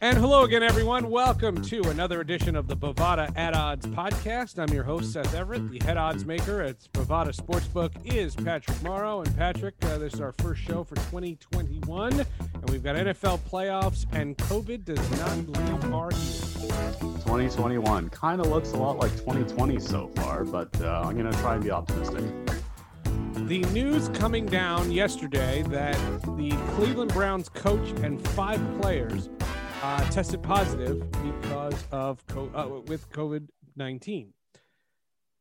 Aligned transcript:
And 0.00 0.16
hello 0.16 0.44
again, 0.44 0.62
everyone. 0.62 1.10
Welcome 1.10 1.60
to 1.62 1.82
another 1.90 2.20
edition 2.20 2.54
of 2.54 2.68
the 2.68 2.76
Bovada 2.76 3.36
at 3.36 3.56
Odds 3.56 3.84
podcast. 3.86 4.56
I'm 4.56 4.72
your 4.72 4.84
host, 4.84 5.12
Seth 5.12 5.34
Everett. 5.34 5.68
The 5.72 5.80
head 5.84 5.96
odds 5.96 6.24
maker 6.24 6.62
at 6.62 6.78
Bovada 6.92 7.34
Sportsbook 7.34 7.90
is 8.06 8.36
Patrick 8.36 8.80
Morrow. 8.84 9.22
And 9.22 9.36
Patrick, 9.36 9.74
uh, 9.82 9.98
this 9.98 10.14
is 10.14 10.20
our 10.20 10.30
first 10.38 10.62
show 10.62 10.84
for 10.84 10.94
2021. 10.94 12.12
And 12.12 12.70
we've 12.70 12.84
got 12.84 12.94
NFL 12.94 13.40
playoffs, 13.50 14.06
and 14.12 14.38
COVID 14.38 14.84
does 14.84 15.10
not 15.18 15.36
leave 15.48 15.92
our 15.92 16.12
ears. 16.12 16.54
2021 17.24 18.08
kind 18.10 18.40
of 18.40 18.46
looks 18.46 18.74
a 18.74 18.76
lot 18.76 18.98
like 18.98 19.10
2020 19.16 19.80
so 19.80 20.06
far, 20.14 20.44
but 20.44 20.80
uh, 20.80 21.02
I'm 21.04 21.18
going 21.18 21.28
to 21.28 21.38
try 21.40 21.54
and 21.56 21.64
be 21.64 21.72
optimistic. 21.72 22.24
The 23.48 23.64
news 23.72 24.10
coming 24.10 24.46
down 24.46 24.92
yesterday 24.92 25.62
that 25.70 25.96
the 26.36 26.50
Cleveland 26.76 27.12
Browns 27.12 27.48
coach 27.48 27.90
and 28.02 28.24
five 28.28 28.60
players 28.80 29.28
uh, 29.82 30.04
tested 30.10 30.42
positive 30.42 31.10
because 31.22 31.84
of 31.92 32.26
co- 32.26 32.50
uh, 32.54 32.80
with 32.86 33.10
COVID 33.12 33.48
nineteen. 33.76 34.32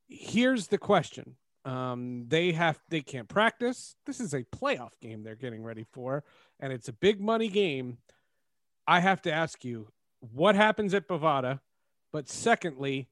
Here's 0.07 0.67
the 0.67 0.77
question: 0.77 1.35
um, 1.65 2.25
They 2.27 2.51
have 2.51 2.79
they 2.89 3.01
can't 3.01 3.27
practice. 3.27 3.95
This 4.05 4.19
is 4.19 4.33
a 4.33 4.43
playoff 4.43 4.91
game 5.01 5.23
they're 5.23 5.35
getting 5.35 5.63
ready 5.63 5.85
for, 5.91 6.23
and 6.59 6.71
it's 6.71 6.87
a 6.87 6.93
big 6.93 7.19
money 7.19 7.47
game. 7.47 7.97
I 8.87 8.99
have 8.99 9.21
to 9.23 9.31
ask 9.31 9.65
you, 9.65 9.89
what 10.19 10.55
happens 10.55 10.93
at 10.93 11.07
Bovada? 11.07 11.59
But 12.13 12.29
secondly, 12.29 13.09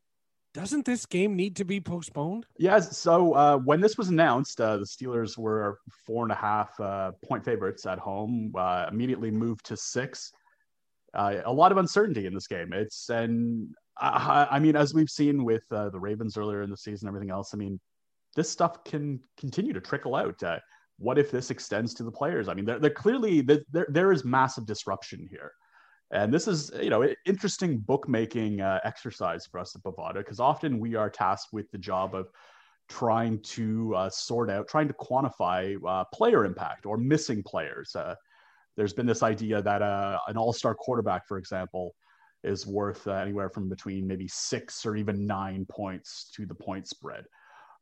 doesn't 0.53 0.85
this 0.85 1.05
game 1.05 1.35
need 1.35 1.57
to 1.57 1.65
be 1.65 1.81
postponed? 1.81 2.45
Yes. 2.57 2.97
So 2.97 3.33
uh, 3.33 3.57
when 3.57 3.81
this 3.81 3.97
was 3.97 4.07
announced, 4.07 4.61
uh, 4.61 4.77
the 4.77 4.85
Steelers 4.85 5.37
were 5.37 5.79
four 6.05 6.23
and 6.23 6.31
a 6.31 6.35
half 6.35 6.79
uh, 6.79 7.11
point 7.25 7.43
favorites 7.43 7.85
at 7.85 7.99
home. 7.99 8.53
Uh, 8.57 8.85
immediately 8.89 9.31
moved 9.31 9.65
to 9.65 9.75
six 9.75 10.31
uh, 11.15 11.41
a 11.45 11.51
lot 11.51 11.71
of 11.71 11.77
uncertainty 11.77 12.25
in 12.25 12.33
this 12.33 12.47
game. 12.47 12.73
It's 12.73 13.09
and 13.09 13.73
I, 13.97 14.47
I 14.51 14.59
mean, 14.59 14.75
as 14.75 14.93
we've 14.93 15.09
seen 15.09 15.43
with 15.43 15.63
uh, 15.71 15.89
the 15.89 15.99
Ravens 15.99 16.37
earlier 16.37 16.61
in 16.61 16.69
the 16.69 16.77
season, 16.77 17.07
everything 17.07 17.31
else. 17.31 17.53
I 17.53 17.57
mean, 17.57 17.79
this 18.35 18.49
stuff 18.49 18.83
can 18.83 19.19
continue 19.37 19.73
to 19.73 19.81
trickle 19.81 20.15
out. 20.15 20.41
Uh, 20.43 20.59
what 20.97 21.17
if 21.17 21.31
this 21.31 21.51
extends 21.51 21.93
to 21.95 22.03
the 22.03 22.11
players? 22.11 22.47
I 22.47 22.53
mean, 22.53 22.65
they're, 22.65 22.79
they're 22.79 22.89
clearly 22.89 23.41
there. 23.41 23.87
There 23.89 24.11
is 24.11 24.25
massive 24.25 24.65
disruption 24.65 25.27
here, 25.29 25.51
and 26.11 26.33
this 26.33 26.47
is 26.47 26.71
you 26.81 26.89
know 26.89 27.07
interesting 27.25 27.77
bookmaking 27.79 28.61
uh, 28.61 28.79
exercise 28.83 29.45
for 29.45 29.59
us 29.59 29.75
at 29.75 29.83
Bovada 29.83 30.15
because 30.15 30.39
often 30.39 30.79
we 30.79 30.95
are 30.95 31.09
tasked 31.09 31.53
with 31.53 31.69
the 31.71 31.77
job 31.77 32.15
of 32.15 32.29
trying 32.87 33.41
to 33.41 33.95
uh, 33.95 34.09
sort 34.09 34.49
out, 34.49 34.67
trying 34.67 34.87
to 34.87 34.93
quantify 34.93 35.75
uh, 35.87 36.03
player 36.13 36.45
impact 36.45 36.85
or 36.85 36.97
missing 36.97 37.41
players. 37.43 37.95
There's 38.77 38.93
been 38.93 39.05
this 39.05 39.23
idea 39.23 39.61
that 39.61 39.81
uh, 39.81 40.19
an 40.27 40.37
all-star 40.37 40.75
quarterback, 40.75 41.27
for 41.27 41.37
example, 41.37 41.95
is 42.43 42.67
worth 42.67 43.07
uh, 43.07 43.13
anywhere 43.13 43.49
from 43.49 43.69
between 43.69 44.07
maybe 44.07 44.27
six 44.27 44.85
or 44.85 44.95
even 44.95 45.25
nine 45.25 45.65
points 45.69 46.31
to 46.35 46.45
the 46.45 46.53
point 46.53 46.87
spread. 46.87 47.25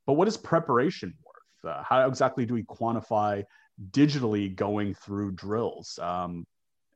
But 0.06 0.14
what 0.14 0.28
is 0.28 0.38
preparation 0.38 1.14
worth? 1.26 1.76
Uh, 1.76 1.84
how 1.84 2.08
exactly 2.08 2.46
do 2.46 2.54
we 2.54 2.64
quantify 2.64 3.44
digitally 3.92 4.54
going 4.54 4.94
through 4.94 5.32
drills? 5.34 5.98
Um, 6.02 6.46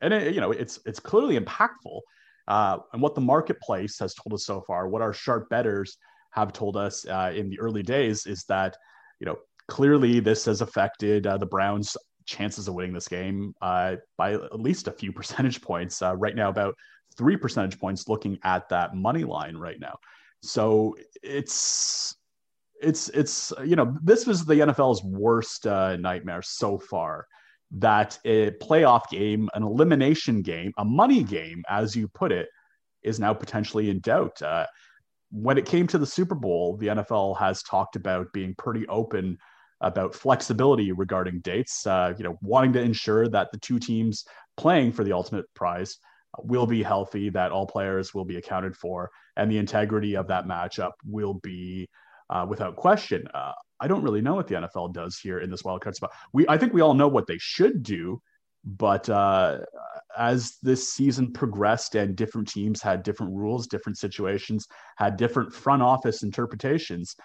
and 0.02 0.14
it, 0.14 0.34
you 0.34 0.42
know, 0.42 0.52
it's 0.52 0.80
it's 0.86 1.00
clearly 1.00 1.40
impactful. 1.40 2.00
Uh, 2.48 2.78
and 2.94 3.02
what 3.02 3.16
the 3.16 3.22
marketplace 3.22 4.00
has 4.00 4.14
told 4.14 4.34
us 4.34 4.46
so 4.46 4.62
far, 4.62 4.88
what 4.88 5.02
our 5.02 5.14
sharp 5.14 5.50
betters 5.50 5.98
have 6.32 6.54
told 6.54 6.78
us 6.78 7.06
uh, 7.08 7.32
in 7.36 7.50
the 7.50 7.60
early 7.60 7.84
days, 7.84 8.26
is 8.26 8.44
that 8.46 8.78
you 9.20 9.26
know 9.26 9.38
clearly 9.68 10.20
this 10.20 10.46
has 10.46 10.62
affected 10.62 11.28
uh, 11.28 11.38
the 11.38 11.46
Browns' 11.46 11.98
chances 12.28 12.68
of 12.68 12.76
winning 12.76 12.94
this 12.94 13.08
game 13.08 13.56
uh, 13.62 13.96
by 14.18 14.34
at 14.34 14.60
least 14.60 14.88
a 14.88 14.92
few 14.92 15.12
percentage 15.20 15.62
points. 15.62 16.02
Uh, 16.02 16.16
right 16.16 16.36
now, 16.36 16.50
about 16.50 16.76
three 17.18 17.38
percentage 17.38 17.80
points 17.80 18.08
looking 18.08 18.38
at 18.44 18.70
that 18.70 18.96
money 18.96 19.24
line 19.24 19.58
right 19.58 19.80
now. 19.80 19.98
So 20.44 20.96
it's 21.24 22.16
it's 22.80 23.10
it's 23.10 23.52
you 23.66 23.76
know 23.76 23.98
this 24.04 24.28
was 24.28 24.46
the 24.46 24.56
NFL's 24.56 25.04
worst 25.04 25.66
uh, 25.66 25.98
nightmare 25.98 26.44
so 26.44 26.78
far. 26.78 27.26
That 27.72 28.18
a 28.24 28.52
playoff 28.52 29.10
game, 29.10 29.50
an 29.54 29.64
elimination 29.64 30.42
game, 30.42 30.72
a 30.78 30.86
money 30.86 31.24
game, 31.24 31.64
as 31.68 31.96
you 31.96 32.08
put 32.08 32.32
it, 32.32 32.48
is 33.04 33.20
now 33.20 33.34
potentially 33.34 33.90
in 33.90 34.00
doubt. 34.00 34.42
Uh, 34.42 34.68
when 35.32 35.58
it 35.58 35.66
came 35.66 35.88
to 35.88 35.98
the 35.98 36.06
Super 36.06 36.36
Bowl, 36.36 36.78
the 36.78 36.88
NFL 36.88 37.38
has 37.38 37.62
talked 37.64 37.98
about 37.98 38.32
being 38.32 38.56
pretty 38.58 38.88
open 38.88 39.38
about 39.82 40.16
flexibility 40.16 40.92
regarding 40.92 41.40
dates. 41.40 41.86
Uh, 41.86 42.14
you 42.18 42.24
know, 42.24 42.38
wanting 42.42 42.74
to 42.74 42.82
ensure 42.82 43.28
that 43.28 43.52
the 43.52 43.60
two 43.60 43.80
teams 43.80 44.26
playing 44.56 44.92
for 44.92 45.04
the 45.04 45.14
ultimate 45.14 45.46
prize 45.54 45.98
will 46.40 46.68
be 46.68 46.84
healthy, 46.84 47.30
that 47.30 47.52
all 47.52 47.66
players 47.66 48.14
will 48.14 48.26
be 48.26 48.38
accounted 48.38 48.76
for, 48.76 49.10
and 49.36 49.50
the 49.52 49.58
integrity 49.58 50.16
of 50.16 50.28
that 50.28 50.46
matchup 50.46 50.92
will 51.06 51.36
be 51.36 51.90
uh, 52.30 52.46
without 52.48 52.76
question. 52.76 53.28
Uh, 53.34 53.54
I 53.80 53.88
don't 53.88 54.04
really 54.04 54.22
know 54.22 54.36
what 54.36 54.48
the 54.48 54.56
NFL 54.56 54.94
does 54.94 55.20
here 55.20 55.40
in 55.40 55.50
this 55.50 55.62
wildcard 55.62 55.96
spot. 55.96 56.12
We, 56.34 56.48
I 56.48 56.58
think 56.58 56.74
we 56.74 56.82
all 56.82 56.94
know 56.94 57.08
what 57.08 57.28
they 57.28 57.38
should 57.38 57.84
do, 57.84 58.22
but 58.66 59.08
uh, 59.10 59.60
as 60.18 60.58
this 60.62 60.92
season 60.92 61.32
progressed 61.32 61.96
and 61.96 62.16
different 62.16 62.48
teams 62.48 62.82
had 62.82 63.04
different 63.04 63.34
rules, 63.34 63.68
different 63.68 63.98
situations, 63.98 64.68
had 64.98 65.16
different 65.16 65.54
front 65.54 65.82
office 65.82 66.24
interpretations, 66.24 67.16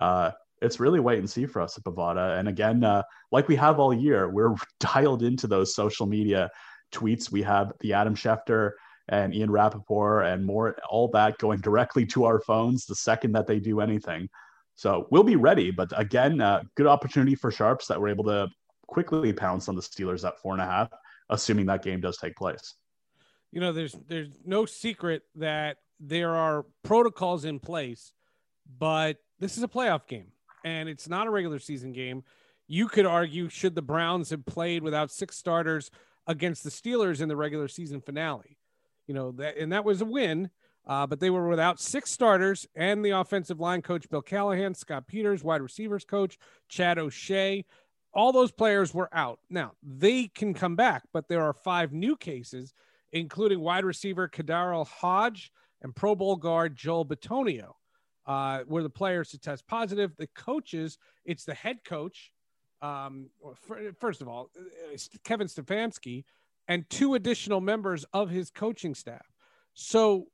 uh, 0.00 0.32
it's 0.60 0.80
really 0.80 1.00
wait 1.00 1.18
and 1.18 1.28
see 1.28 1.46
for 1.46 1.62
us 1.62 1.76
at 1.76 1.84
Bovada. 1.84 2.38
And 2.38 2.48
again, 2.48 2.84
uh, 2.84 3.02
like 3.32 3.48
we 3.48 3.56
have 3.56 3.78
all 3.78 3.94
year, 3.94 4.28
we're 4.28 4.54
dialed 4.80 5.22
into 5.22 5.46
those 5.46 5.74
social 5.74 6.06
media 6.06 6.50
tweets. 6.92 7.30
We 7.30 7.42
have 7.42 7.72
the 7.80 7.92
Adam 7.92 8.14
Schefter 8.14 8.72
and 9.08 9.34
Ian 9.34 9.50
Rapoport 9.50 10.26
and 10.26 10.44
more, 10.44 10.76
all 10.88 11.08
that 11.08 11.38
going 11.38 11.60
directly 11.60 12.06
to 12.06 12.24
our 12.24 12.40
phones 12.40 12.86
the 12.86 12.94
second 12.94 13.32
that 13.32 13.46
they 13.46 13.58
do 13.58 13.80
anything. 13.80 14.28
So 14.76 15.08
we'll 15.10 15.24
be 15.24 15.36
ready. 15.36 15.70
But 15.70 15.92
again, 15.98 16.40
uh, 16.40 16.62
good 16.76 16.86
opportunity 16.86 17.34
for 17.34 17.50
Sharps 17.50 17.86
that 17.88 18.00
we're 18.00 18.08
able 18.08 18.24
to 18.24 18.48
quickly 18.86 19.32
pounce 19.32 19.68
on 19.68 19.74
the 19.74 19.82
Steelers 19.82 20.26
at 20.26 20.38
four 20.38 20.52
and 20.52 20.62
a 20.62 20.66
half, 20.66 20.90
assuming 21.28 21.66
that 21.66 21.82
game 21.82 22.00
does 22.00 22.18
take 22.18 22.36
place. 22.36 22.74
You 23.50 23.60
know, 23.60 23.72
there's 23.72 23.96
there's 24.06 24.30
no 24.44 24.64
secret 24.64 25.22
that 25.34 25.78
there 25.98 26.34
are 26.36 26.64
protocols 26.84 27.44
in 27.44 27.58
place, 27.58 28.12
but 28.78 29.16
this 29.40 29.56
is 29.56 29.62
a 29.64 29.68
playoff 29.68 30.06
game 30.06 30.28
and 30.64 30.88
it's 30.88 31.08
not 31.08 31.26
a 31.26 31.30
regular 31.30 31.58
season 31.58 31.92
game. 31.92 32.24
You 32.66 32.88
could 32.88 33.06
argue 33.06 33.48
should 33.48 33.74
the 33.74 33.82
Browns 33.82 34.30
have 34.30 34.46
played 34.46 34.82
without 34.82 35.10
six 35.10 35.36
starters 35.36 35.90
against 36.26 36.62
the 36.62 36.70
Steelers 36.70 37.20
in 37.20 37.28
the 37.28 37.36
regular 37.36 37.68
season 37.68 38.00
finale? 38.00 38.56
You 39.06 39.14
know, 39.14 39.32
that 39.32 39.56
and 39.56 39.72
that 39.72 39.84
was 39.84 40.00
a 40.00 40.04
win, 40.04 40.50
uh, 40.86 41.06
but 41.06 41.20
they 41.20 41.30
were 41.30 41.48
without 41.48 41.80
six 41.80 42.10
starters 42.10 42.66
and 42.76 43.04
the 43.04 43.10
offensive 43.10 43.58
line 43.58 43.82
coach 43.82 44.08
Bill 44.08 44.22
Callahan, 44.22 44.74
Scott 44.74 45.06
Peters, 45.06 45.42
wide 45.42 45.62
receivers 45.62 46.04
coach 46.04 46.38
Chad 46.68 46.98
O'Shea. 46.98 47.64
All 48.12 48.32
those 48.32 48.52
players 48.52 48.92
were 48.94 49.08
out. 49.12 49.40
Now 49.48 49.72
they 49.82 50.28
can 50.28 50.54
come 50.54 50.76
back, 50.76 51.02
but 51.12 51.28
there 51.28 51.42
are 51.42 51.52
five 51.52 51.92
new 51.92 52.16
cases, 52.16 52.72
including 53.12 53.60
wide 53.60 53.84
receiver 53.84 54.28
KhaDarel 54.28 54.86
Hodge 54.86 55.52
and 55.82 55.94
Pro 55.94 56.14
Bowl 56.14 56.36
guard 56.36 56.76
Joel 56.76 57.06
Bitonio 57.06 57.74
uh, 58.30 58.62
were 58.68 58.84
the 58.84 58.88
players 58.88 59.30
to 59.30 59.38
test 59.40 59.66
positive. 59.66 60.16
The 60.16 60.28
coaches, 60.28 60.98
it's 61.24 61.44
the 61.44 61.52
head 61.52 61.82
coach. 61.84 62.30
Um, 62.80 63.28
first 63.98 64.22
of 64.22 64.28
all, 64.28 64.50
uh, 64.56 64.96
Kevin 65.24 65.48
Stefanski 65.48 66.22
and 66.68 66.88
two 66.88 67.14
additional 67.14 67.60
members 67.60 68.04
of 68.12 68.30
his 68.30 68.52
coaching 68.52 68.94
staff. 68.94 69.26
So 69.74 70.28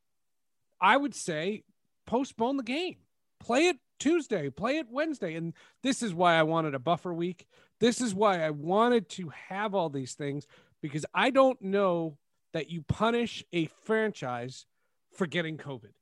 I 0.79 0.99
would 0.99 1.15
say 1.15 1.65
postpone 2.07 2.59
the 2.59 2.63
game, 2.63 2.97
play 3.41 3.69
it 3.69 3.79
Tuesday, 3.99 4.51
play 4.51 4.77
it 4.77 4.89
Wednesday. 4.91 5.35
And 5.35 5.55
this 5.83 6.03
is 6.03 6.13
why 6.13 6.35
I 6.35 6.43
wanted 6.43 6.75
a 6.75 6.79
buffer 6.79 7.15
week. 7.15 7.47
This 7.81 8.03
is 8.03 8.15
why 8.15 8.45
I 8.45 8.51
wanted 8.51 9.09
to 9.11 9.33
have 9.49 9.75
all 9.75 9.89
these 9.89 10.13
things 10.13 10.47
because 10.83 11.07
I 11.15 11.31
don't 11.31 11.63
know 11.63 12.19
that 12.53 12.69
you 12.69 12.83
punish 12.83 13.43
a 13.55 13.71
franchise 13.85 14.67
for 15.15 15.27
getting 15.27 15.57
COVID 15.57 15.93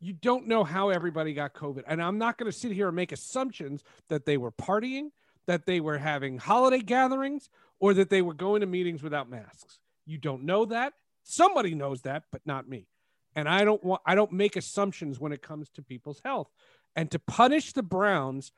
you 0.00 0.12
don't 0.12 0.46
know 0.46 0.64
how 0.64 0.90
everybody 0.90 1.32
got 1.32 1.54
COVID. 1.54 1.84
And 1.86 2.02
I'm 2.02 2.18
not 2.18 2.38
going 2.38 2.50
to 2.50 2.56
sit 2.56 2.72
here 2.72 2.88
and 2.88 2.96
make 2.96 3.12
assumptions 3.12 3.82
that 4.08 4.26
they 4.26 4.36
were 4.36 4.52
partying, 4.52 5.10
that 5.46 5.66
they 5.66 5.80
were 5.80 5.98
having 5.98 6.38
holiday 6.38 6.80
gatherings, 6.80 7.48
or 7.80 7.94
that 7.94 8.10
they 8.10 8.22
were 8.22 8.34
going 8.34 8.60
to 8.60 8.66
meetings 8.66 9.02
without 9.02 9.30
masks. 9.30 9.78
You 10.04 10.18
don't 10.18 10.44
know 10.44 10.66
that. 10.66 10.92
Somebody 11.22 11.74
knows 11.74 12.02
that, 12.02 12.24
but 12.30 12.42
not 12.46 12.68
me. 12.68 12.86
And 13.34 13.48
I 13.48 13.64
don't 13.64 13.82
want 13.84 14.00
I 14.06 14.14
don't 14.14 14.32
make 14.32 14.56
assumptions 14.56 15.18
when 15.18 15.32
it 15.32 15.42
comes 15.42 15.68
to 15.70 15.82
people's 15.82 16.20
health. 16.24 16.48
And 16.94 17.10
to 17.10 17.18
punish 17.18 17.72
the 17.72 17.82
Browns 17.82 18.52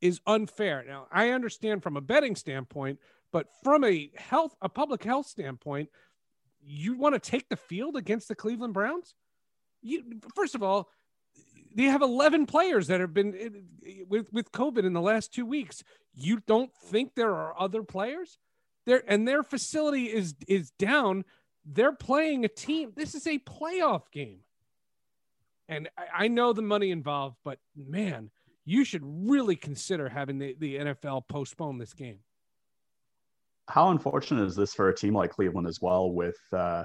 is 0.00 0.20
unfair. 0.26 0.84
Now, 0.86 1.06
I 1.12 1.30
understand 1.30 1.82
from 1.82 1.96
a 1.96 2.00
betting 2.00 2.34
standpoint, 2.34 2.98
but 3.32 3.46
from 3.62 3.84
a 3.84 4.10
health 4.16 4.56
a 4.60 4.68
public 4.68 5.04
health 5.04 5.26
standpoint, 5.26 5.90
you 6.60 6.96
want 6.96 7.14
to 7.14 7.30
take 7.30 7.48
the 7.48 7.56
field 7.56 7.96
against 7.96 8.28
the 8.28 8.34
Cleveland 8.34 8.74
Browns? 8.74 9.14
You 9.84 10.02
first 10.34 10.54
of 10.54 10.62
all, 10.62 10.88
they 11.74 11.84
have 11.84 12.02
11 12.02 12.46
players 12.46 12.88
that 12.88 13.00
have 13.00 13.14
been 13.14 13.66
with 14.08 14.32
with 14.32 14.50
COVID 14.50 14.84
in 14.84 14.92
the 14.92 15.00
last 15.00 15.32
two 15.32 15.46
weeks. 15.46 15.84
You 16.14 16.40
don't 16.46 16.74
think 16.74 17.14
there 17.14 17.34
are 17.34 17.54
other 17.58 17.82
players 17.82 18.38
there, 18.86 19.02
and 19.06 19.26
their 19.28 19.42
facility 19.42 20.06
is 20.06 20.34
is 20.48 20.70
down 20.72 21.24
they're 21.64 21.92
playing 21.92 22.44
a 22.44 22.48
team. 22.48 22.92
This 22.94 23.14
is 23.14 23.26
a 23.26 23.38
playoff 23.38 24.10
game. 24.10 24.40
And 25.68 25.88
I, 25.96 26.24
I 26.24 26.28
know 26.28 26.52
the 26.52 26.62
money 26.62 26.90
involved, 26.90 27.36
but 27.44 27.58
man, 27.74 28.30
you 28.64 28.84
should 28.84 29.02
really 29.04 29.56
consider 29.56 30.08
having 30.08 30.38
the, 30.38 30.56
the 30.58 30.76
NFL 30.76 31.26
postpone 31.28 31.78
this 31.78 31.94
game. 31.94 32.18
How 33.68 33.90
unfortunate 33.90 34.44
is 34.44 34.56
this 34.56 34.74
for 34.74 34.90
a 34.90 34.94
team 34.94 35.14
like 35.14 35.30
Cleveland 35.30 35.66
as 35.66 35.80
well? 35.80 36.12
With 36.12 36.36
uh, 36.52 36.84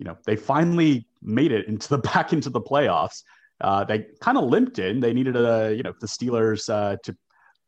you 0.00 0.04
know, 0.06 0.16
they 0.24 0.34
finally 0.34 1.06
made 1.22 1.52
it 1.52 1.68
into 1.68 1.88
the 1.88 1.98
back 2.12 2.32
into 2.32 2.50
the 2.50 2.60
playoffs. 2.60 3.22
Uh, 3.60 3.84
they 3.84 4.06
kind 4.20 4.38
of 4.38 4.44
limped 4.44 4.78
in. 4.78 4.98
They 4.98 5.12
needed 5.12 5.36
a 5.36 5.72
you 5.76 5.82
know 5.82 5.92
the 6.00 6.06
Steelers 6.06 6.68
uh, 6.68 6.96
to 7.04 7.16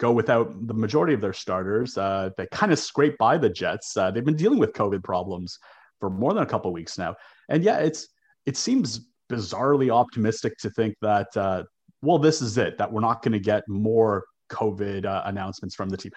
go 0.01 0.11
without 0.11 0.67
the 0.67 0.75
majority 0.75 1.13
of 1.13 1.21
their 1.21 1.35
starters. 1.35 1.97
Uh, 1.97 2.31
they 2.37 2.47
kind 2.51 2.73
of 2.73 2.79
scraped 2.79 3.19
by 3.19 3.37
the 3.37 3.51
Jets. 3.51 3.97
Uh, 3.97 4.11
they've 4.11 4.25
been 4.25 4.35
dealing 4.35 4.59
with 4.59 4.73
COVID 4.73 5.05
problems 5.05 5.59
for 6.01 6.11
more 6.11 6.33
than 6.33 6.43
a 6.43 6.47
couple 6.47 6.73
weeks 6.73 6.99
now, 6.99 7.15
and 7.51 7.63
yeah, 7.63 7.77
it's 7.77 8.09
it 8.47 8.57
seems 8.57 9.09
bizarrely 9.31 9.91
optimistic 9.91 10.57
to 10.59 10.71
think 10.71 10.97
that 11.03 11.29
uh, 11.37 11.63
well, 12.01 12.19
this 12.19 12.41
is 12.41 12.57
it. 12.57 12.79
That 12.79 12.91
we're 12.91 13.03
not 13.03 13.23
going 13.23 13.33
to 13.33 13.39
get 13.39 13.63
more 13.69 14.25
COVID 14.51 15.05
uh, 15.05 15.23
announcements 15.27 15.75
from 15.75 15.91
the 15.91 15.99
team. 15.99 16.13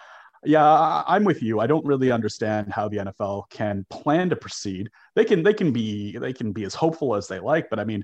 Yeah, 0.46 1.04
I'm 1.08 1.24
with 1.24 1.42
you. 1.42 1.60
I 1.60 1.68
don't 1.68 1.86
really 1.86 2.12
understand 2.12 2.72
how 2.72 2.88
the 2.88 2.98
NFL 2.98 3.50
can 3.50 3.86
plan 3.90 4.30
to 4.30 4.36
proceed. 4.36 4.90
They 5.16 5.26
can 5.26 5.44
they 5.44 5.54
can 5.54 5.72
be 5.72 6.18
they 6.18 6.34
can 6.34 6.52
be 6.52 6.64
as 6.64 6.74
hopeful 6.74 7.16
as 7.16 7.28
they 7.28 7.40
like, 7.40 7.70
but 7.70 7.80
I 7.80 7.84
mean, 7.84 8.04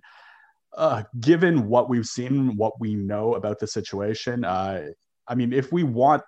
uh, 0.76 1.04
given 1.20 1.68
what 1.68 1.90
we've 1.90 2.06
seen, 2.06 2.56
what 2.58 2.80
we 2.80 2.96
know 2.96 3.36
about 3.36 3.60
the 3.60 3.68
situation, 3.68 4.44
uh, 4.44 4.88
I 5.28 5.36
mean, 5.36 5.54
if 5.54 5.72
we 5.72 5.84
want 5.84 6.24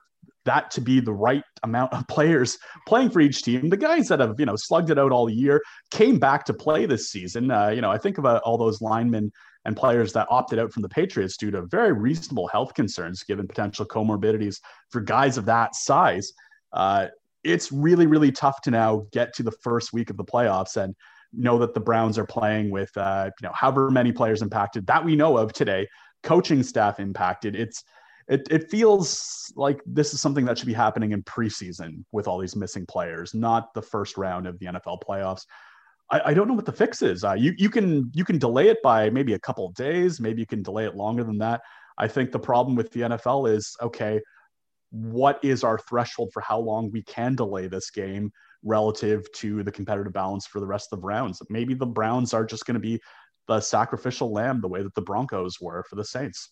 that 0.45 0.71
to 0.71 0.81
be 0.81 0.99
the 0.99 1.13
right 1.13 1.43
amount 1.63 1.93
of 1.93 2.07
players 2.07 2.57
playing 2.87 3.09
for 3.09 3.21
each 3.21 3.43
team. 3.43 3.69
The 3.69 3.77
guys 3.77 4.07
that 4.09 4.19
have 4.19 4.39
you 4.39 4.45
know 4.45 4.55
slugged 4.55 4.89
it 4.89 4.99
out 4.99 5.11
all 5.11 5.29
year 5.29 5.61
came 5.91 6.19
back 6.19 6.45
to 6.45 6.53
play 6.53 6.85
this 6.85 7.09
season. 7.09 7.51
Uh, 7.51 7.69
you 7.69 7.81
know, 7.81 7.91
I 7.91 7.97
think 7.97 8.17
about 8.17 8.41
all 8.43 8.57
those 8.57 8.81
linemen 8.81 9.31
and 9.65 9.77
players 9.77 10.13
that 10.13 10.27
opted 10.29 10.59
out 10.59 10.71
from 10.71 10.81
the 10.81 10.89
Patriots 10.89 11.37
due 11.37 11.51
to 11.51 11.61
very 11.63 11.93
reasonable 11.93 12.47
health 12.47 12.73
concerns, 12.73 13.23
given 13.23 13.47
potential 13.47 13.85
comorbidities 13.85 14.59
for 14.89 15.01
guys 15.01 15.37
of 15.37 15.45
that 15.45 15.75
size. 15.75 16.33
Uh, 16.71 17.07
it's 17.43 17.71
really 17.71 18.07
really 18.07 18.31
tough 18.31 18.61
to 18.61 18.71
now 18.71 19.05
get 19.11 19.33
to 19.33 19.43
the 19.43 19.51
first 19.51 19.93
week 19.93 20.09
of 20.09 20.17
the 20.17 20.23
playoffs 20.23 20.77
and 20.77 20.95
know 21.33 21.57
that 21.57 21.73
the 21.73 21.79
Browns 21.79 22.17
are 22.17 22.25
playing 22.25 22.71
with 22.71 22.95
uh, 22.97 23.29
you 23.41 23.47
know 23.47 23.53
however 23.53 23.89
many 23.89 24.11
players 24.11 24.41
impacted 24.41 24.85
that 24.87 25.03
we 25.03 25.15
know 25.15 25.37
of 25.37 25.53
today, 25.53 25.87
coaching 26.23 26.63
staff 26.63 26.99
impacted. 26.99 27.55
It's 27.55 27.83
it, 28.27 28.47
it 28.49 28.71
feels 28.71 29.51
like 29.55 29.81
this 29.85 30.13
is 30.13 30.21
something 30.21 30.45
that 30.45 30.57
should 30.57 30.67
be 30.67 30.73
happening 30.73 31.11
in 31.11 31.23
preseason 31.23 32.05
with 32.11 32.27
all 32.27 32.39
these 32.39 32.55
missing 32.55 32.85
players, 32.85 33.33
not 33.33 33.73
the 33.73 33.81
first 33.81 34.17
round 34.17 34.47
of 34.47 34.57
the 34.59 34.67
NFL 34.67 35.01
playoffs. 35.01 35.45
I, 36.13 36.29
I 36.29 36.33
don't 36.35 36.47
know 36.47 36.53
what 36.53 36.67
the 36.67 36.71
fix 36.71 37.01
is. 37.01 37.23
Uh, 37.23 37.33
you 37.33 37.53
you 37.57 37.69
can 37.69 38.11
you 38.13 38.23
can 38.23 38.37
delay 38.37 38.69
it 38.69 38.81
by 38.83 39.09
maybe 39.09 39.33
a 39.33 39.39
couple 39.39 39.65
of 39.65 39.73
days, 39.73 40.19
maybe 40.19 40.41
you 40.41 40.45
can 40.45 40.61
delay 40.61 40.85
it 40.85 40.95
longer 40.95 41.23
than 41.23 41.39
that. 41.39 41.61
I 41.97 42.07
think 42.07 42.31
the 42.31 42.39
problem 42.39 42.75
with 42.75 42.91
the 42.91 43.01
NFL 43.01 43.49
is 43.49 43.75
okay, 43.81 44.21
what 44.91 45.39
is 45.43 45.63
our 45.63 45.79
threshold 45.79 46.29
for 46.31 46.41
how 46.41 46.59
long 46.59 46.91
we 46.91 47.01
can 47.03 47.35
delay 47.35 47.67
this 47.67 47.89
game 47.89 48.31
relative 48.63 49.25
to 49.33 49.63
the 49.63 49.71
competitive 49.71 50.13
balance 50.13 50.45
for 50.45 50.59
the 50.59 50.67
rest 50.67 50.93
of 50.93 51.01
the 51.01 51.07
rounds? 51.07 51.41
Maybe 51.49 51.73
the 51.73 51.87
Browns 51.87 52.33
are 52.33 52.45
just 52.45 52.65
going 52.65 52.75
to 52.75 52.79
be 52.79 53.01
the 53.47 53.59
sacrificial 53.59 54.31
lamb 54.31 54.61
the 54.61 54.67
way 54.67 54.83
that 54.83 54.93
the 54.93 55.01
Broncos 55.01 55.59
were 55.59 55.83
for 55.89 55.95
the 55.95 56.05
Saints 56.05 56.51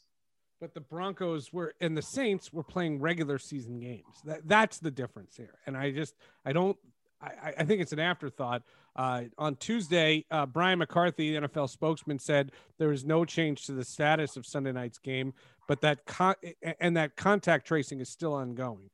but 0.60 0.76
the 0.76 0.82
Broncos 0.82 1.52
were 1.52 1.74
and 1.82 1.98
the 1.98 2.04
Saints 2.04 2.54
were 2.54 2.62
playing 2.62 3.00
regular 3.00 3.40
season 3.40 3.80
games. 3.80 4.22
That 4.26 4.48
that's 4.48 4.78
the 4.78 4.92
difference 4.92 5.36
here. 5.36 5.56
And 5.66 5.76
I 5.76 5.90
just 5.90 6.14
I 6.46 6.54
don't 6.54 6.78
I, 7.22 7.54
I 7.60 7.66
think 7.66 7.82
it's 7.82 7.94
an 7.94 8.00
afterthought. 8.00 8.64
Uh, 8.96 9.24
on 9.38 9.56
Tuesday, 9.56 10.26
uh, 10.32 10.46
Brian 10.46 10.80
McCarthy, 10.80 11.34
NFL 11.34 11.70
spokesman, 11.70 12.20
said 12.20 12.52
there 12.78 12.92
is 12.92 13.06
no 13.06 13.24
change 13.24 13.66
to 13.66 13.72
the 13.72 13.86
status 13.86 14.36
of 14.36 14.46
Sunday 14.46 14.72
night's 14.72 14.98
game, 14.98 15.34
but 15.68 15.82
that 15.82 16.06
con- 16.06 16.36
and 16.80 16.98
that 16.98 17.16
contact 17.16 17.66
tracing 17.66 18.02
is 18.02 18.10
still 18.10 18.34
ongoing. 18.34 18.90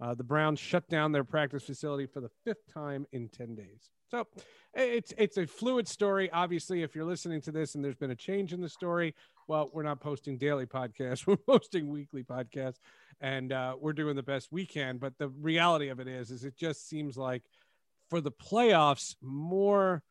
Uh, 0.00 0.14
the 0.14 0.24
Browns 0.24 0.58
shut 0.58 0.88
down 0.88 1.12
their 1.12 1.22
practice 1.22 1.62
facility 1.64 2.06
for 2.06 2.20
the 2.20 2.30
fifth 2.44 2.72
time 2.72 3.06
in 3.12 3.28
ten 3.28 3.54
days. 3.54 3.90
So 4.10 4.26
it's 4.74 5.12
it's 5.16 5.36
a 5.36 5.46
fluid 5.46 5.86
story. 5.86 6.30
Obviously, 6.32 6.82
if 6.82 6.94
you're 6.94 7.04
listening 7.04 7.40
to 7.42 7.52
this 7.52 7.74
and 7.74 7.84
there's 7.84 7.94
been 7.94 8.10
a 8.10 8.16
change 8.16 8.52
in 8.52 8.60
the 8.60 8.68
story, 8.68 9.14
well, 9.48 9.70
we're 9.72 9.82
not 9.82 10.00
posting 10.00 10.38
daily 10.38 10.66
podcasts. 10.66 11.26
We're 11.26 11.36
posting 11.36 11.88
weekly 11.88 12.22
podcasts, 12.22 12.78
and 13.20 13.52
uh, 13.52 13.76
we're 13.78 13.92
doing 13.92 14.16
the 14.16 14.22
best 14.22 14.48
we 14.50 14.66
can. 14.66 14.98
But 14.98 15.18
the 15.18 15.28
reality 15.28 15.88
of 15.88 16.00
it 16.00 16.08
is, 16.08 16.30
is 16.30 16.44
it 16.44 16.56
just 16.56 16.88
seems 16.88 17.16
like 17.16 17.42
for 18.12 18.20
the 18.20 18.30
playoffs, 18.30 19.16
more 19.22 20.02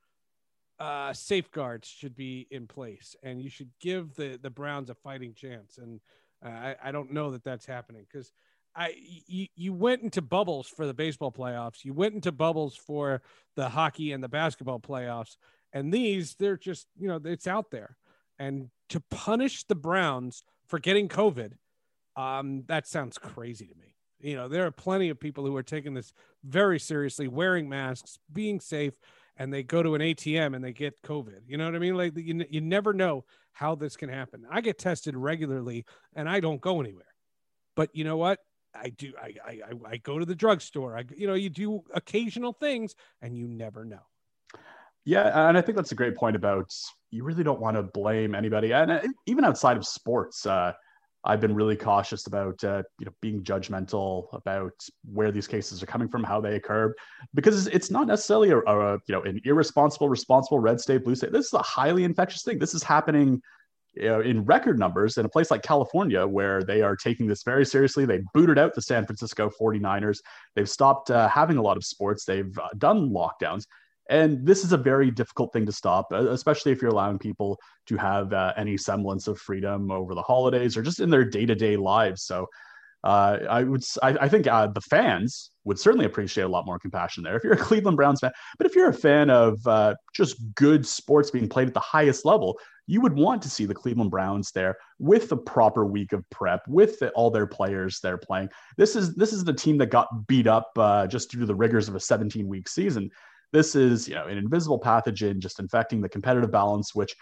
uh, 0.79 1.13
safeguards 1.13 1.87
should 1.87 2.15
be 2.15 2.47
in 2.49 2.65
place, 2.65 3.15
and 3.21 3.39
you 3.39 3.47
should 3.47 3.69
give 3.79 4.15
the 4.15 4.39
the 4.41 4.49
Browns 4.49 4.89
a 4.89 4.95
fighting 4.95 5.35
chance. 5.35 5.77
And 5.77 6.01
uh, 6.43 6.49
I, 6.49 6.75
I 6.85 6.91
don't 6.91 7.11
know 7.11 7.29
that 7.29 7.43
that's 7.43 7.67
happening 7.67 8.07
because 8.11 8.31
I 8.75 8.95
you, 8.97 9.45
you 9.55 9.71
went 9.71 10.01
into 10.01 10.19
bubbles 10.23 10.67
for 10.67 10.87
the 10.87 10.95
baseball 10.95 11.31
playoffs. 11.31 11.85
You 11.85 11.93
went 11.93 12.15
into 12.15 12.31
bubbles 12.31 12.75
for 12.75 13.21
the 13.55 13.69
hockey 13.69 14.13
and 14.13 14.23
the 14.23 14.27
basketball 14.29 14.79
playoffs. 14.79 15.35
And 15.71 15.93
these, 15.93 16.33
they're 16.33 16.57
just, 16.57 16.87
you 16.99 17.07
know, 17.07 17.21
it's 17.23 17.45
out 17.45 17.69
there. 17.69 17.97
And 18.39 18.71
to 18.89 18.99
punish 19.11 19.63
the 19.65 19.75
Browns 19.75 20.43
for 20.65 20.79
getting 20.79 21.07
COVID, 21.07 21.51
um, 22.15 22.63
that 22.65 22.87
sounds 22.87 23.19
crazy 23.19 23.67
to 23.67 23.75
me. 23.75 23.90
You 24.23 24.35
know, 24.35 24.47
there 24.47 24.65
are 24.65 24.71
plenty 24.71 25.09
of 25.09 25.19
people 25.19 25.45
who 25.45 25.55
are 25.55 25.63
taking 25.63 25.93
this 25.93 26.13
very 26.43 26.79
seriously, 26.79 27.27
wearing 27.27 27.67
masks, 27.67 28.19
being 28.31 28.59
safe, 28.59 28.93
and 29.37 29.53
they 29.53 29.63
go 29.63 29.81
to 29.81 29.95
an 29.95 30.01
ATM 30.01 30.55
and 30.55 30.63
they 30.63 30.73
get 30.73 31.01
COVID. 31.01 31.41
You 31.47 31.57
know 31.57 31.65
what 31.65 31.75
I 31.75 31.79
mean? 31.79 31.95
Like 31.95 32.15
you, 32.15 32.45
you 32.49 32.61
never 32.61 32.93
know 32.93 33.25
how 33.53 33.75
this 33.75 33.95
can 33.95 34.09
happen. 34.09 34.45
I 34.49 34.61
get 34.61 34.77
tested 34.77 35.15
regularly 35.15 35.85
and 36.15 36.29
I 36.29 36.39
don't 36.39 36.61
go 36.61 36.79
anywhere. 36.79 37.05
But 37.75 37.89
you 37.93 38.03
know 38.03 38.17
what? 38.17 38.39
I 38.73 38.89
do. 38.89 39.13
I, 39.21 39.35
I 39.45 39.71
I 39.85 39.97
go 39.97 40.19
to 40.19 40.25
the 40.25 40.35
drugstore. 40.35 40.97
I 40.97 41.03
you 41.15 41.27
know 41.27 41.33
you 41.33 41.49
do 41.49 41.83
occasional 41.93 42.53
things, 42.53 42.95
and 43.21 43.35
you 43.35 43.47
never 43.47 43.83
know. 43.83 43.99
Yeah, 45.03 45.49
and 45.49 45.57
I 45.57 45.61
think 45.61 45.75
that's 45.75 45.91
a 45.91 45.95
great 45.95 46.15
point 46.15 46.35
about 46.35 46.73
you 47.09 47.23
really 47.23 47.43
don't 47.43 47.59
want 47.59 47.75
to 47.75 47.83
blame 47.83 48.35
anybody, 48.35 48.71
and 48.71 48.91
uh, 48.91 49.01
even 49.25 49.43
outside 49.43 49.77
of 49.77 49.85
sports. 49.85 50.45
Uh, 50.45 50.73
I've 51.23 51.39
been 51.39 51.53
really 51.53 51.75
cautious 51.75 52.25
about 52.27 52.63
uh, 52.63 52.83
you 52.99 53.05
know 53.05 53.11
being 53.21 53.43
judgmental 53.43 54.27
about 54.33 54.73
where 55.05 55.31
these 55.31 55.47
cases 55.47 55.83
are 55.83 55.85
coming 55.85 56.07
from, 56.07 56.23
how 56.23 56.41
they 56.41 56.55
occur, 56.55 56.93
because 57.33 57.67
it's 57.67 57.91
not 57.91 58.07
necessarily 58.07 58.49
a, 58.49 58.57
a 58.57 58.93
you 59.07 59.15
know 59.15 59.21
an 59.23 59.39
irresponsible, 59.45 60.09
responsible 60.09 60.59
red 60.59 60.79
state, 60.79 61.03
blue 61.03 61.15
state. 61.15 61.31
This 61.31 61.47
is 61.47 61.53
a 61.53 61.59
highly 61.59 62.03
infectious 62.03 62.43
thing. 62.43 62.57
This 62.57 62.73
is 62.73 62.83
happening 62.83 63.41
you 63.93 64.07
know, 64.07 64.21
in 64.21 64.45
record 64.45 64.79
numbers 64.79 65.17
in 65.17 65.25
a 65.25 65.29
place 65.29 65.51
like 65.51 65.61
California, 65.61 66.25
where 66.25 66.63
they 66.63 66.81
are 66.81 66.95
taking 66.95 67.27
this 67.27 67.43
very 67.43 67.65
seriously. 67.65 68.05
They 68.05 68.21
booted 68.33 68.57
out 68.57 68.73
the 68.73 68.81
San 68.81 69.05
Francisco 69.05 69.51
49ers. 69.61 70.19
They've 70.55 70.69
stopped 70.69 71.11
uh, 71.11 71.27
having 71.27 71.57
a 71.57 71.61
lot 71.61 71.77
of 71.77 71.83
sports. 71.83 72.25
They've 72.25 72.57
uh, 72.57 72.69
done 72.77 73.09
lockdowns. 73.09 73.65
And 74.09 74.45
this 74.45 74.63
is 74.63 74.73
a 74.73 74.77
very 74.77 75.11
difficult 75.11 75.53
thing 75.53 75.65
to 75.65 75.71
stop, 75.71 76.11
especially 76.11 76.71
if 76.71 76.81
you're 76.81 76.91
allowing 76.91 77.17
people 77.17 77.57
to 77.87 77.97
have 77.97 78.33
uh, 78.33 78.53
any 78.57 78.77
semblance 78.77 79.27
of 79.27 79.39
freedom 79.39 79.91
over 79.91 80.15
the 80.15 80.21
holidays 80.21 80.75
or 80.75 80.81
just 80.81 80.99
in 80.99 81.09
their 81.09 81.23
day 81.23 81.45
to 81.45 81.55
day 81.55 81.77
lives. 81.77 82.23
So 82.23 82.47
uh, 83.03 83.39
I 83.49 83.63
would, 83.63 83.83
I, 84.03 84.09
I 84.21 84.29
think 84.29 84.47
uh, 84.47 84.67
the 84.67 84.81
fans 84.81 85.51
would 85.63 85.79
certainly 85.79 86.05
appreciate 86.05 86.43
a 86.43 86.49
lot 86.49 86.65
more 86.65 86.77
compassion 86.77 87.23
there. 87.23 87.35
If 87.35 87.43
you're 87.43 87.53
a 87.53 87.57
Cleveland 87.69 87.97
Browns 87.97 88.19
fan, 88.19 88.31
but 88.57 88.67
if 88.67 88.75
you're 88.75 88.89
a 88.89 88.93
fan 88.93 89.29
of 89.29 89.65
uh, 89.65 89.95
just 90.13 90.37
good 90.55 90.85
sports 90.85 91.31
being 91.31 91.49
played 91.49 91.67
at 91.67 91.73
the 91.73 91.79
highest 91.79 92.25
level, 92.25 92.59
you 92.87 93.01
would 93.01 93.13
want 93.13 93.41
to 93.41 93.49
see 93.49 93.65
the 93.65 93.73
Cleveland 93.73 94.11
Browns 94.11 94.51
there 94.51 94.75
with 94.99 95.29
the 95.29 95.37
proper 95.37 95.85
week 95.85 96.13
of 96.13 96.29
prep, 96.29 96.61
with 96.67 96.99
the, 96.99 97.09
all 97.11 97.31
their 97.31 97.47
players 97.47 97.99
they're 97.99 98.17
playing. 98.17 98.49
This 98.77 98.95
is 98.95 99.15
this 99.15 99.33
is 99.33 99.43
the 99.43 99.53
team 99.53 99.77
that 99.77 99.87
got 99.87 100.27
beat 100.27 100.47
up 100.47 100.71
uh, 100.77 101.07
just 101.07 101.31
due 101.31 101.39
to 101.39 101.45
the 101.45 101.55
rigors 101.55 101.87
of 101.87 101.95
a 101.95 101.99
17 101.99 102.47
week 102.47 102.67
season. 102.67 103.09
This 103.51 103.75
is 103.75 104.07
you 104.07 104.15
know 104.15 104.27
an 104.27 104.37
invisible 104.37 104.79
pathogen 104.79 105.39
just 105.39 105.59
infecting 105.59 106.01
the 106.01 106.09
competitive 106.09 106.51
balance, 106.51 106.95
which 106.95 107.15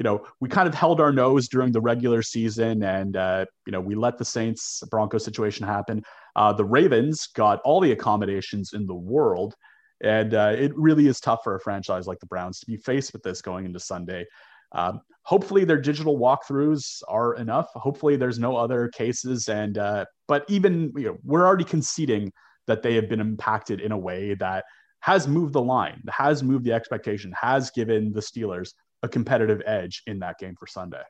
you 0.00 0.04
know, 0.04 0.24
we 0.40 0.48
kind 0.48 0.66
of 0.66 0.74
held 0.74 0.98
our 0.98 1.12
nose 1.12 1.46
during 1.46 1.72
the 1.72 1.80
regular 1.80 2.22
season 2.22 2.82
and, 2.82 3.16
uh, 3.18 3.44
you 3.66 3.70
know, 3.70 3.82
we 3.82 3.94
let 3.94 4.16
the 4.16 4.24
Saints 4.24 4.82
Broncos 4.90 5.22
situation 5.22 5.66
happen. 5.66 6.02
Uh, 6.36 6.54
the 6.54 6.64
Ravens 6.64 7.26
got 7.26 7.60
all 7.66 7.80
the 7.80 7.92
accommodations 7.92 8.72
in 8.72 8.86
the 8.86 8.94
world. 8.94 9.54
And 10.02 10.32
uh, 10.32 10.54
it 10.56 10.74
really 10.74 11.06
is 11.06 11.20
tough 11.20 11.40
for 11.44 11.54
a 11.54 11.60
franchise 11.60 12.06
like 12.06 12.18
the 12.18 12.26
Browns 12.26 12.60
to 12.60 12.66
be 12.66 12.78
faced 12.78 13.12
with 13.12 13.22
this 13.22 13.42
going 13.42 13.66
into 13.66 13.78
Sunday. 13.78 14.24
Um, 14.72 15.02
hopefully, 15.24 15.66
their 15.66 15.80
digital 15.80 16.18
walkthroughs 16.18 17.02
are 17.06 17.34
enough. 17.34 17.68
Hopefully, 17.74 18.16
there's 18.16 18.38
no 18.38 18.56
other 18.56 18.88
cases. 18.88 19.50
And, 19.50 19.76
uh, 19.76 20.06
but 20.28 20.46
even, 20.48 20.92
you 20.96 21.08
know, 21.08 21.18
we're 21.24 21.46
already 21.46 21.64
conceding 21.64 22.32
that 22.66 22.82
they 22.82 22.94
have 22.94 23.10
been 23.10 23.20
impacted 23.20 23.82
in 23.82 23.92
a 23.92 23.98
way 23.98 24.32
that 24.36 24.64
has 25.00 25.26
moved 25.26 25.52
the 25.52 25.62
line, 25.62 26.02
has 26.10 26.42
moved 26.42 26.64
the 26.64 26.72
expectation, 26.72 27.32
has 27.40 27.70
given 27.70 28.12
the 28.12 28.20
Steelers 28.20 28.74
a 29.02 29.08
competitive 29.08 29.62
edge 29.66 30.02
in 30.06 30.18
that 30.20 30.38
game 30.38 30.54
for 30.58 30.66
Sunday. 30.66 31.02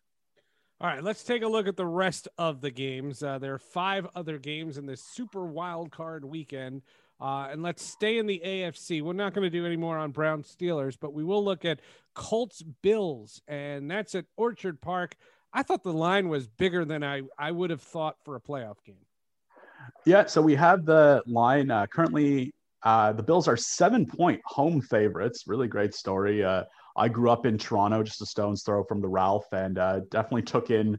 All 0.81 0.89
right, 0.89 1.03
let's 1.03 1.23
take 1.23 1.43
a 1.43 1.49
look 1.49 1.69
at 1.69 1.77
the 1.77 1.87
rest 1.87 2.29
of 2.39 2.61
the 2.61 2.71
games. 2.71 3.23
Uh, 3.23 3.39
there 3.39 3.53
are 3.53 3.59
five 3.59 4.07
other 4.15 4.39
games 4.39 4.79
in 4.79 4.87
this 4.87 5.03
super 5.03 5.45
wild 5.45 5.91
card 5.91 6.25
weekend. 6.25 6.83
Uh, 7.21 7.49
and 7.51 7.63
let's 7.63 7.85
stay 7.85 8.17
in 8.17 8.27
the 8.27 8.41
AFC. 8.43 9.03
We're 9.03 9.13
not 9.13 9.35
going 9.35 9.43
to 9.43 9.51
do 9.51 9.67
any 9.67 9.77
more 9.77 9.99
on 9.99 10.11
Brown 10.11 10.43
Steelers, 10.43 10.97
but 10.99 11.13
we 11.13 11.23
will 11.23 11.45
look 11.45 11.67
at 11.67 11.81
Colts 12.15 12.63
Bills, 12.63 13.43
and 13.47 13.91
that's 13.91 14.15
at 14.15 14.25
Orchard 14.39 14.81
Park. 14.81 15.17
I 15.53 15.63
thought 15.63 15.83
the 15.83 15.93
line 15.93 16.31
was 16.31 16.47
bigger 16.47 16.85
than 16.87 17.05
I, 17.05 17.23
I 17.39 17.51
would 17.51 17.69
have 17.71 17.83
thought 17.83 18.17
for 18.25 18.37
a 18.37 18.41
playoff 18.41 18.83
game. 18.87 19.05
Yeah, 20.07 20.27
so 20.27 20.41
we 20.41 20.55
have 20.55 20.87
the 20.87 21.23
line 21.27 21.71
uh, 21.71 21.87
currently. 21.87 22.55
Uh, 22.83 23.13
the 23.13 23.23
Bills 23.23 23.47
are 23.47 23.57
seven 23.57 24.07
point 24.07 24.41
home 24.45 24.81
favorites. 24.81 25.45
Really 25.47 25.69
great 25.69 25.95
story. 25.95 26.43
Uh, 26.43 26.65
I 26.97 27.09
grew 27.09 27.31
up 27.31 27.47
in 27.47 27.59
Toronto, 27.59 28.03
just 28.03 28.23
a 28.23 28.27
stone's 28.27 28.63
throw 28.63 28.85
from 28.85 29.01
the 29.01 29.09
Ralph, 29.09 29.47
and 29.53 29.79
uh, 29.79 30.01
definitely 30.11 30.43
took 30.43 30.71
in 30.71 30.99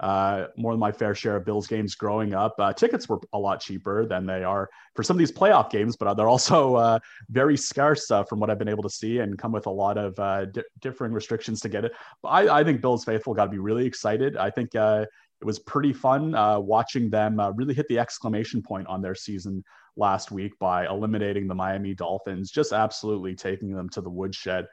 uh, 0.00 0.46
more 0.56 0.72
than 0.72 0.80
my 0.80 0.90
fair 0.90 1.14
share 1.14 1.36
of 1.36 1.44
Bills 1.44 1.66
games 1.66 1.94
growing 1.94 2.34
up. 2.34 2.54
Uh, 2.58 2.72
tickets 2.72 3.08
were 3.08 3.20
a 3.32 3.38
lot 3.38 3.60
cheaper 3.60 4.06
than 4.06 4.26
they 4.26 4.42
are 4.42 4.68
for 4.94 5.02
some 5.02 5.14
of 5.14 5.18
these 5.18 5.30
playoff 5.30 5.70
games, 5.70 5.96
but 5.96 6.14
they're 6.14 6.28
also 6.28 6.74
uh, 6.74 6.98
very 7.28 7.56
scarce 7.56 8.10
uh, 8.10 8.24
from 8.24 8.40
what 8.40 8.50
I've 8.50 8.58
been 8.58 8.68
able 8.68 8.82
to 8.82 8.90
see 8.90 9.18
and 9.18 9.38
come 9.38 9.52
with 9.52 9.66
a 9.66 9.70
lot 9.70 9.98
of 9.98 10.18
uh, 10.18 10.46
di- 10.46 10.62
differing 10.80 11.12
restrictions 11.12 11.60
to 11.60 11.68
get 11.68 11.84
it. 11.84 11.92
But 12.22 12.28
I, 12.30 12.60
I 12.60 12.64
think 12.64 12.80
Bills 12.80 13.04
faithful 13.04 13.34
got 13.34 13.44
to 13.44 13.50
be 13.50 13.58
really 13.58 13.86
excited. 13.86 14.36
I 14.36 14.50
think 14.50 14.74
uh, 14.74 15.04
it 15.40 15.44
was 15.44 15.58
pretty 15.58 15.92
fun 15.92 16.32
watching 16.64 17.10
them 17.10 17.40
really 17.56 17.74
hit 17.74 17.86
the 17.88 17.98
exclamation 17.98 18.62
point 18.62 18.86
on 18.88 19.02
their 19.02 19.14
season 19.14 19.64
last 19.96 20.30
week 20.30 20.58
by 20.58 20.86
eliminating 20.86 21.46
the 21.46 21.54
Miami 21.54 21.94
Dolphins, 21.94 22.50
just 22.50 22.72
absolutely 22.72 23.34
taking 23.34 23.74
them 23.74 23.88
to 23.90 24.00
the 24.00 24.10
woodshed. 24.10 24.66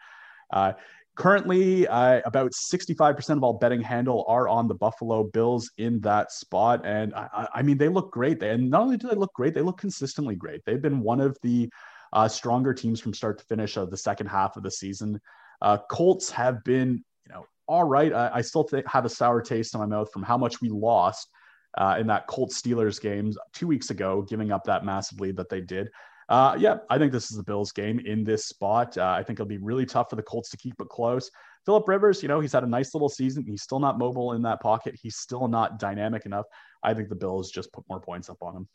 Uh, 0.51 0.73
Currently, 1.17 1.87
uh, 1.87 2.21
about 2.25 2.51
65% 2.51 3.37
of 3.37 3.43
all 3.43 3.53
betting 3.53 3.81
handle 3.81 4.23
are 4.27 4.47
on 4.47 4.67
the 4.67 4.75
Buffalo 4.75 5.23
Bills 5.23 5.71
in 5.79 5.99
that 6.01 6.31
spot. 6.31 6.85
And 6.85 7.11
I, 7.15 7.47
I 7.55 7.61
mean, 7.63 7.79
they 7.79 7.89
look 7.89 8.11
great. 8.11 8.41
and 8.43 8.69
not 8.69 8.81
only 8.81 8.97
do 8.97 9.07
they 9.07 9.15
look 9.15 9.33
great, 9.33 9.55
they 9.55 9.63
look 9.63 9.79
consistently 9.79 10.35
great. 10.35 10.61
They've 10.63 10.81
been 10.81 10.99
one 10.99 11.19
of 11.19 11.35
the 11.41 11.71
uh, 12.13 12.27
stronger 12.27 12.71
teams 12.71 12.99
from 12.99 13.15
start 13.15 13.39
to 13.39 13.45
finish 13.45 13.77
of 13.77 13.89
the 13.89 13.97
second 13.97 14.27
half 14.27 14.57
of 14.57 14.63
the 14.63 14.69
season. 14.69 15.19
Uh, 15.59 15.79
Colts 15.89 16.29
have 16.29 16.63
been, 16.63 17.03
you 17.25 17.33
know, 17.33 17.47
all 17.67 17.83
right. 17.83 18.13
I, 18.13 18.29
I 18.35 18.41
still 18.41 18.63
think, 18.63 18.87
have 18.87 19.05
a 19.05 19.09
sour 19.09 19.41
taste 19.41 19.73
in 19.73 19.79
my 19.79 19.87
mouth 19.87 20.11
from 20.13 20.21
how 20.21 20.37
much 20.37 20.61
we 20.61 20.69
lost 20.69 21.29
uh, 21.77 21.95
in 21.99 22.07
that 22.07 22.27
Colts 22.27 22.59
Steelers 22.61 22.99
game 22.99 23.33
two 23.53 23.67
weeks 23.67 23.89
ago, 23.89 24.21
giving 24.23 24.51
up 24.51 24.63
that 24.65 24.83
massive 24.83 25.19
lead 25.19 25.37
that 25.37 25.49
they 25.49 25.61
did. 25.61 25.89
Uh, 26.29 26.57
yeah, 26.59 26.79
I 26.89 26.97
think 26.97 27.13
this 27.13 27.31
is 27.31 27.37
the 27.37 27.43
Bills 27.43 27.71
game 27.71 27.99
in 27.99 28.23
this 28.23 28.47
spot. 28.47 28.97
Uh, 28.97 29.15
I 29.17 29.23
think 29.23 29.37
it'll 29.37 29.47
be 29.47 29.59
really 29.59 29.85
tough 29.85 30.09
for 30.09 30.17
the 30.17 30.23
Colts 30.23 30.49
to 30.49 30.57
keep 30.57 30.73
it 30.81 30.89
close. 30.89 31.31
Philip 31.65 31.87
Rivers, 31.87 32.21
you 32.21 32.27
know, 32.27 32.39
he's 32.39 32.51
had 32.51 32.63
a 32.63 32.67
nice 32.67 32.93
little 32.93 33.09
season. 33.09 33.45
He's 33.45 33.61
still 33.61 33.79
not 33.79 33.97
mobile 33.97 34.33
in 34.33 34.41
that 34.41 34.61
pocket. 34.61 34.95
He's 35.01 35.17
still 35.17 35.47
not 35.47 35.79
dynamic 35.79 36.25
enough. 36.25 36.45
I 36.83 36.93
think 36.93 37.09
the 37.09 37.15
Bills 37.15 37.49
just 37.49 37.71
put 37.71 37.85
more 37.89 37.99
points 37.99 38.29
up 38.29 38.37
on 38.41 38.55
him. 38.55 38.67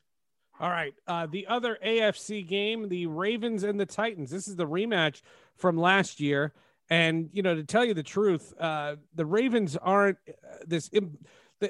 All 0.60 0.70
right. 0.70 0.94
Uh, 1.06 1.26
the 1.26 1.46
other 1.46 1.78
AFC 1.84 2.46
game, 2.46 2.88
the 2.88 3.06
Ravens 3.06 3.64
and 3.64 3.80
the 3.80 3.86
Titans. 3.86 4.30
This 4.30 4.46
is 4.46 4.56
the 4.56 4.66
rematch 4.66 5.22
from 5.56 5.76
last 5.76 6.20
year. 6.20 6.52
And, 6.88 7.30
you 7.32 7.42
know, 7.42 7.54
to 7.54 7.64
tell 7.64 7.84
you 7.84 7.94
the 7.94 8.02
truth, 8.02 8.52
uh, 8.60 8.96
the 9.14 9.24
Ravens 9.24 9.76
aren't 9.76 10.18
uh, 10.28 10.56
this. 10.66 10.90
Im- 10.92 11.18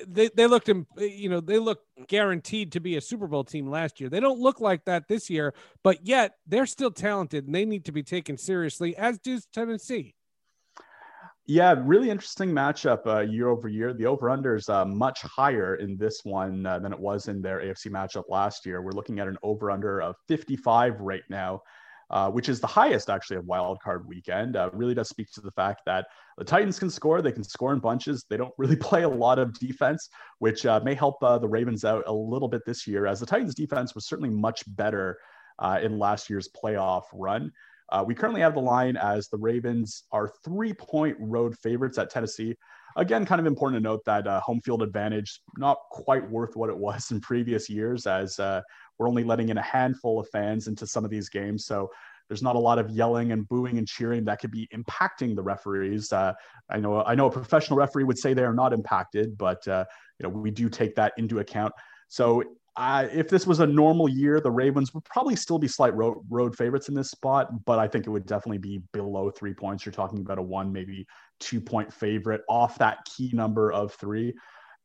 they, 0.08 0.28
they 0.34 0.46
looked 0.46 0.68
you 0.98 1.28
know 1.28 1.40
they 1.40 1.58
look 1.58 1.80
guaranteed 2.08 2.72
to 2.72 2.80
be 2.80 2.96
a 2.96 3.00
super 3.00 3.26
bowl 3.26 3.44
team 3.44 3.68
last 3.68 4.00
year. 4.00 4.08
They 4.08 4.20
don't 4.20 4.40
look 4.40 4.60
like 4.60 4.84
that 4.86 5.08
this 5.08 5.28
year 5.30 5.54
but 5.82 6.06
yet 6.06 6.36
they're 6.46 6.66
still 6.66 6.90
talented 6.90 7.46
and 7.46 7.54
they 7.54 7.64
need 7.64 7.84
to 7.84 7.92
be 7.92 8.02
taken 8.02 8.36
seriously 8.36 8.96
as 8.96 9.18
does 9.18 9.46
tennessee. 9.52 10.14
Yeah 11.46 11.74
really 11.78 12.10
interesting 12.10 12.50
matchup 12.50 13.06
uh, 13.06 13.20
year 13.20 13.48
over 13.48 13.68
year. 13.68 13.92
The 13.92 14.06
over 14.06 14.30
under 14.30 14.54
is 14.54 14.68
uh, 14.68 14.84
much 14.84 15.20
higher 15.22 15.76
in 15.76 15.96
this 15.96 16.20
one 16.24 16.64
uh, 16.64 16.78
than 16.78 16.92
it 16.92 16.98
was 16.98 17.28
in 17.28 17.42
their 17.42 17.60
afc 17.60 17.86
matchup 17.88 18.24
last 18.28 18.64
year. 18.64 18.80
We're 18.80 18.92
looking 18.92 19.18
at 19.18 19.28
an 19.28 19.38
over 19.42 19.70
under 19.70 20.00
of 20.00 20.16
55 20.28 21.00
right 21.00 21.24
now 21.28 21.62
uh, 22.10 22.30
which 22.30 22.48
is 22.48 22.60
the 22.60 22.66
highest 22.66 23.08
actually 23.08 23.36
of 23.36 23.46
wild 23.46 23.80
card 23.80 24.06
weekend. 24.06 24.56
Uh, 24.56 24.70
really 24.72 24.94
does 24.94 25.08
speak 25.08 25.30
to 25.32 25.40
the 25.40 25.50
fact 25.52 25.82
that 25.86 26.06
the 26.38 26.44
Titans 26.44 26.78
can 26.78 26.90
score. 26.90 27.22
They 27.22 27.32
can 27.32 27.44
score 27.44 27.72
in 27.72 27.78
bunches. 27.78 28.24
They 28.28 28.36
don't 28.36 28.52
really 28.58 28.76
play 28.90 29.02
a 29.02 29.08
lot 29.08 29.38
of 29.38 29.58
defense, 29.58 30.08
which 30.38 30.66
uh, 30.66 30.80
may 30.84 30.94
help 30.94 31.22
uh, 31.22 31.38
the 31.38 31.48
Ravens 31.48 31.84
out 31.84 32.04
a 32.06 32.12
little 32.12 32.48
bit 32.48 32.62
this 32.66 32.86
year, 32.86 33.06
as 33.06 33.20
the 33.20 33.26
Titans' 33.26 33.54
defense 33.54 33.94
was 33.94 34.06
certainly 34.06 34.30
much 34.30 34.62
better 34.76 35.18
uh, 35.58 35.78
in 35.82 35.98
last 35.98 36.28
year's 36.28 36.48
playoff 36.48 37.04
run. 37.12 37.50
We 38.06 38.14
currently 38.14 38.40
have 38.40 38.54
the 38.54 38.60
line 38.60 38.96
as 38.96 39.28
the 39.28 39.36
Ravens 39.36 40.04
are 40.12 40.32
three 40.42 40.72
point 40.72 41.14
road 41.20 41.58
favorites 41.58 41.98
at 41.98 42.08
Tennessee. 42.08 42.56
Again, 42.96 43.24
kind 43.24 43.40
of 43.40 43.46
important 43.46 43.82
to 43.82 43.88
note 43.88 44.04
that 44.04 44.26
uh, 44.26 44.40
home 44.40 44.60
field 44.60 44.82
advantage 44.82 45.40
not 45.56 45.78
quite 45.90 46.28
worth 46.30 46.56
what 46.56 46.70
it 46.70 46.76
was 46.76 47.10
in 47.10 47.20
previous 47.20 47.68
years, 47.68 48.06
as 48.06 48.38
uh, 48.38 48.60
we're 48.98 49.08
only 49.08 49.24
letting 49.24 49.48
in 49.48 49.58
a 49.58 49.62
handful 49.62 50.20
of 50.20 50.28
fans 50.28 50.66
into 50.66 50.86
some 50.86 51.04
of 51.04 51.10
these 51.10 51.28
games. 51.28 51.66
So 51.66 51.90
there's 52.28 52.42
not 52.42 52.56
a 52.56 52.58
lot 52.58 52.78
of 52.78 52.90
yelling 52.90 53.32
and 53.32 53.46
booing 53.48 53.78
and 53.78 53.86
cheering 53.86 54.24
that 54.24 54.40
could 54.40 54.50
be 54.50 54.68
impacting 54.74 55.34
the 55.34 55.42
referees. 55.42 56.12
Uh, 56.12 56.32
I 56.70 56.78
know 56.78 57.02
I 57.02 57.14
know 57.14 57.26
a 57.26 57.30
professional 57.30 57.78
referee 57.78 58.04
would 58.04 58.18
say 58.18 58.32
they 58.32 58.44
are 58.44 58.54
not 58.54 58.72
impacted, 58.72 59.36
but 59.36 59.66
uh, 59.68 59.84
you 60.18 60.24
know 60.24 60.30
we 60.30 60.50
do 60.50 60.68
take 60.68 60.94
that 60.94 61.12
into 61.18 61.40
account. 61.40 61.72
So 62.08 62.42
uh, 62.76 63.06
if 63.12 63.28
this 63.28 63.46
was 63.46 63.60
a 63.60 63.66
normal 63.66 64.08
year, 64.08 64.40
the 64.40 64.50
Ravens 64.50 64.94
would 64.94 65.04
probably 65.04 65.36
still 65.36 65.58
be 65.58 65.68
slight 65.68 65.94
road, 65.94 66.18
road 66.30 66.56
favorites 66.56 66.88
in 66.88 66.94
this 66.94 67.10
spot, 67.10 67.64
but 67.66 67.78
I 67.78 67.86
think 67.86 68.06
it 68.06 68.10
would 68.10 68.24
definitely 68.24 68.58
be 68.58 68.80
below 68.92 69.30
three 69.30 69.52
points. 69.52 69.84
You're 69.84 69.92
talking 69.92 70.20
about 70.20 70.38
a 70.38 70.42
one, 70.42 70.72
maybe 70.72 71.06
two 71.42 71.60
point 71.60 71.92
favorite 71.92 72.42
off 72.48 72.78
that 72.78 73.04
key 73.04 73.30
number 73.34 73.72
of 73.72 73.92
three. 73.94 74.34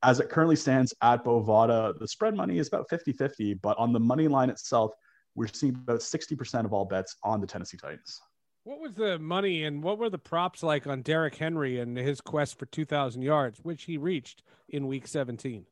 As 0.04 0.20
it 0.20 0.30
currently 0.30 0.56
stands 0.56 0.94
at 1.02 1.24
Bovada, 1.24 1.98
the 1.98 2.08
spread 2.08 2.36
money 2.36 2.60
is 2.60 2.68
about 2.68 2.90
50 2.90 3.14
50, 3.14 3.56
but 3.56 3.78
on 3.78 3.94
the 3.94 4.00
money 4.00 4.28
line 4.28 4.50
itself, 4.50 4.92
we're 5.36 5.48
seeing 5.48 5.76
about 5.76 6.00
60% 6.00 6.66
of 6.66 6.74
all 6.74 6.86
bets 6.86 7.16
on 7.24 7.40
the 7.40 7.48
Tennessee 7.48 7.78
Titans. 7.78 8.20
What 8.64 8.80
was 8.80 8.96
the 8.96 9.18
money 9.18 9.64
and 9.64 9.82
what 9.82 9.98
were 9.98 10.10
the 10.10 10.18
props 10.18 10.62
like 10.62 10.88
on 10.88 11.02
Derrick 11.02 11.36
Henry 11.36 11.80
and 11.80 11.96
his 11.96 12.20
quest 12.20 12.60
for 12.60 12.66
2,000 12.66 13.22
yards, 13.22 13.60
which 13.62 13.84
he 13.84 13.98
reached 13.98 14.44
in 14.70 14.88
week 14.88 15.08
17? 15.08 15.66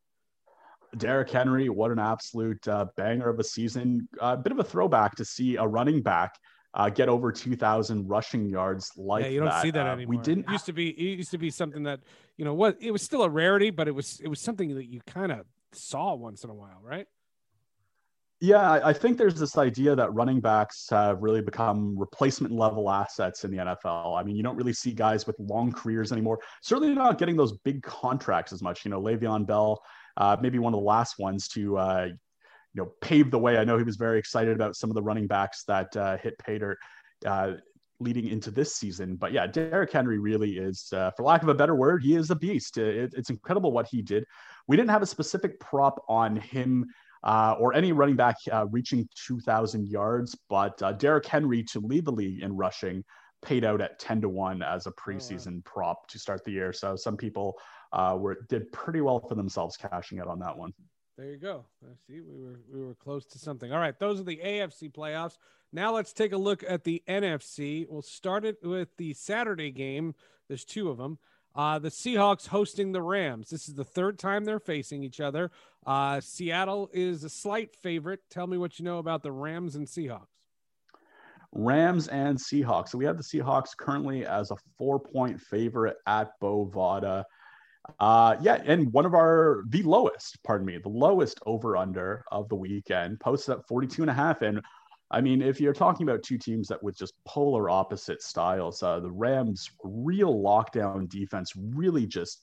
Derrick 0.97 1.29
Henry, 1.29 1.67
what 1.67 1.91
an 1.91 1.99
absolute 1.99 2.65
uh, 2.67 2.85
banger 2.95 3.27
of 3.27 3.39
a 3.39 3.43
season. 3.43 4.07
A 4.21 4.23
uh, 4.23 4.35
bit 4.37 4.53
of 4.53 4.59
a 4.59 4.63
throwback 4.63 5.15
to 5.15 5.25
see 5.25 5.57
a 5.57 5.65
running 5.65 6.01
back 6.01 6.35
uh, 6.75 6.89
get 6.89 7.07
over 7.09 7.31
2,000 7.31 8.07
rushing 8.07 8.47
yards 8.47 8.91
like 8.97 9.23
yeah, 9.23 9.29
you 9.29 9.39
don't 9.39 9.49
that. 9.49 9.61
see 9.61 9.71
that 9.71 9.87
uh, 9.87 9.91
anymore. 9.91 10.09
We 10.09 10.17
didn't. 10.17 10.45
It 10.47 10.51
used 10.51 10.65
to 10.65 10.73
be. 10.73 10.89
It 10.89 11.17
used 11.17 11.31
to 11.31 11.37
be 11.37 11.49
something 11.49 11.83
that 11.83 12.01
you 12.37 12.45
know 12.45 12.53
what. 12.53 12.77
It 12.81 12.91
was 12.91 13.01
still 13.01 13.23
a 13.23 13.29
rarity, 13.29 13.69
but 13.69 13.87
it 13.87 13.95
was 13.95 14.19
it 14.19 14.27
was 14.27 14.41
something 14.41 14.75
that 14.75 14.85
you 14.85 14.99
kind 15.07 15.31
of 15.31 15.45
saw 15.73 16.13
once 16.13 16.43
in 16.43 16.49
a 16.49 16.53
while, 16.53 16.79
right? 16.83 17.07
Yeah, 18.41 18.81
I 18.83 18.91
think 18.91 19.17
there's 19.17 19.39
this 19.39 19.57
idea 19.57 19.95
that 19.95 20.13
running 20.13 20.41
backs 20.41 20.87
have 20.89 21.23
really 21.23 21.41
become 21.41 21.97
replacement 21.97 22.53
level 22.53 22.91
assets 22.91 23.45
in 23.45 23.51
the 23.51 23.57
NFL. 23.57 24.19
I 24.19 24.23
mean, 24.23 24.35
you 24.35 24.43
don't 24.43 24.57
really 24.57 24.73
see 24.73 24.91
guys 24.91 25.25
with 25.25 25.37
long 25.39 25.71
careers 25.71 26.11
anymore. 26.11 26.39
Certainly 26.61 26.93
not 26.93 27.17
getting 27.17 27.37
those 27.37 27.53
big 27.59 27.81
contracts 27.81 28.51
as 28.51 28.61
much. 28.61 28.83
You 28.83 28.91
know, 28.91 29.01
Le'Veon 29.01 29.47
Bell, 29.47 29.81
uh, 30.17 30.35
maybe 30.41 30.59
one 30.59 30.73
of 30.73 30.79
the 30.79 30.85
last 30.85 31.17
ones 31.17 31.47
to 31.49 31.77
uh, 31.77 32.07
you 32.75 32.83
know, 32.83 32.91
paved 33.01 33.31
the 33.31 33.39
way. 33.39 33.57
I 33.57 33.63
know 33.63 33.77
he 33.77 33.83
was 33.83 33.95
very 33.95 34.19
excited 34.19 34.53
about 34.53 34.75
some 34.75 34.89
of 34.89 34.95
the 34.95 35.01
running 35.01 35.27
backs 35.27 35.63
that 35.63 35.95
uh, 35.95 36.17
hit 36.17 36.37
pay 36.37 36.57
dirt 36.57 36.77
uh, 37.25 37.53
leading 37.99 38.27
into 38.27 38.51
this 38.51 38.75
season. 38.75 39.15
But 39.15 39.31
yeah, 39.31 39.47
Derrick 39.47 39.91
Henry 39.91 40.19
really 40.19 40.57
is, 40.57 40.91
uh, 40.93 41.11
for 41.15 41.23
lack 41.23 41.41
of 41.41 41.47
a 41.47 41.53
better 41.53 41.75
word, 41.75 42.03
he 42.03 42.15
is 42.15 42.29
a 42.31 42.35
beast. 42.35 42.77
It, 42.77 43.13
it's 43.15 43.29
incredible 43.29 43.71
what 43.71 43.87
he 43.87 44.01
did. 44.01 44.25
We 44.67 44.75
didn't 44.75 44.89
have 44.89 45.01
a 45.01 45.07
specific 45.07 45.59
prop 45.59 46.03
on 46.09 46.35
him. 46.35 46.85
Uh, 47.23 47.55
or 47.59 47.73
any 47.73 47.91
running 47.91 48.15
back 48.15 48.35
uh, 48.51 48.67
reaching 48.67 49.09
2,000 49.15 49.87
yards, 49.87 50.37
but 50.47 50.79
uh, 50.83 50.91
Derrick 50.91 51.25
Henry 51.25 51.63
to 51.63 51.79
lead 51.79 52.05
the 52.05 52.11
league 52.11 52.43
in 52.43 52.55
rushing 52.55 53.03
paid 53.41 53.65
out 53.65 53.81
at 53.81 53.97
10 53.97 54.21
to 54.21 54.29
1 54.29 54.61
as 54.61 54.85
a 54.85 54.91
preseason 54.91 55.57
oh, 55.57 55.61
prop 55.65 56.07
to 56.09 56.19
start 56.19 56.43
the 56.43 56.51
year. 56.51 56.71
So 56.71 56.95
some 56.95 57.17
people 57.17 57.57
uh, 57.93 58.15
were 58.19 58.45
did 58.47 58.71
pretty 58.71 59.01
well 59.01 59.19
for 59.19 59.33
themselves 59.33 59.75
cashing 59.75 60.19
out 60.19 60.27
on 60.27 60.37
that 60.39 60.55
one. 60.55 60.71
There 61.17 61.31
you 61.31 61.37
go. 61.37 61.65
See, 62.07 62.19
we 62.19 62.43
were 62.43 62.59
we 62.71 62.83
were 62.83 62.95
close 62.95 63.25
to 63.27 63.39
something. 63.39 63.71
All 63.71 63.79
right, 63.79 63.97
those 63.97 64.19
are 64.19 64.25
the 64.25 64.41
AFC 64.43 64.91
playoffs. 64.91 65.37
Now 65.71 65.93
let's 65.93 66.11
take 66.11 66.33
a 66.33 66.37
look 66.37 66.63
at 66.67 66.83
the 66.83 67.01
NFC. 67.07 67.85
We'll 67.89 68.01
start 68.01 68.43
it 68.43 68.57
with 68.61 68.89
the 68.97 69.13
Saturday 69.13 69.71
game. 69.71 70.13
There's 70.47 70.65
two 70.65 70.89
of 70.89 70.97
them. 70.97 71.17
Uh, 71.55 71.79
the 71.79 71.89
Seahawks 71.89 72.47
hosting 72.47 72.91
the 72.91 73.01
Rams. 73.01 73.49
This 73.49 73.69
is 73.69 73.75
the 73.75 73.85
third 73.85 74.19
time 74.19 74.43
they're 74.43 74.59
facing 74.59 75.03
each 75.03 75.21
other. 75.21 75.51
Uh, 75.85 76.19
Seattle 76.19 76.89
is 76.93 77.23
a 77.23 77.29
slight 77.29 77.75
favorite. 77.77 78.19
Tell 78.29 78.45
me 78.45 78.57
what 78.57 78.77
you 78.77 78.83
know 78.83 78.97
about 78.97 79.23
the 79.23 79.31
Rams 79.31 79.75
and 79.75 79.87
Seahawks. 79.87 80.27
Rams 81.53 82.09
and 82.09 82.37
Seahawks. 82.37 82.89
So 82.89 82.97
we 82.97 83.05
have 83.05 83.15
the 83.15 83.23
Seahawks 83.23 83.69
currently 83.77 84.25
as 84.25 84.51
a 84.51 84.57
four 84.77 84.99
point 84.99 85.39
favorite 85.39 85.95
at 86.05 86.31
Bovada. 86.41 87.23
Uh, 87.99 88.35
yeah, 88.41 88.61
and 88.65 88.91
one 88.93 89.05
of 89.05 89.13
our 89.13 89.63
the 89.69 89.83
lowest, 89.83 90.41
pardon 90.43 90.65
me, 90.65 90.77
the 90.77 90.89
lowest 90.89 91.39
over 91.45 91.77
under 91.77 92.23
of 92.31 92.49
the 92.49 92.55
weekend 92.55 93.19
posted 93.19 93.57
at 93.57 93.67
42 93.67 94.01
and 94.03 94.11
a 94.11 94.13
half. 94.13 94.41
And 94.41 94.61
I 95.11 95.21
mean, 95.21 95.41
if 95.41 95.61
you're 95.61 95.73
talking 95.73 96.07
about 96.07 96.23
two 96.23 96.37
teams 96.37 96.67
that 96.67 96.81
with 96.81 96.97
just 96.97 97.13
polar 97.25 97.69
opposite 97.69 98.21
styles, 98.21 98.81
uh, 98.81 98.99
the 98.99 99.11
Rams' 99.11 99.69
real 99.83 100.33
lockdown 100.33 101.07
defense 101.07 101.53
really 101.55 102.07
just 102.07 102.41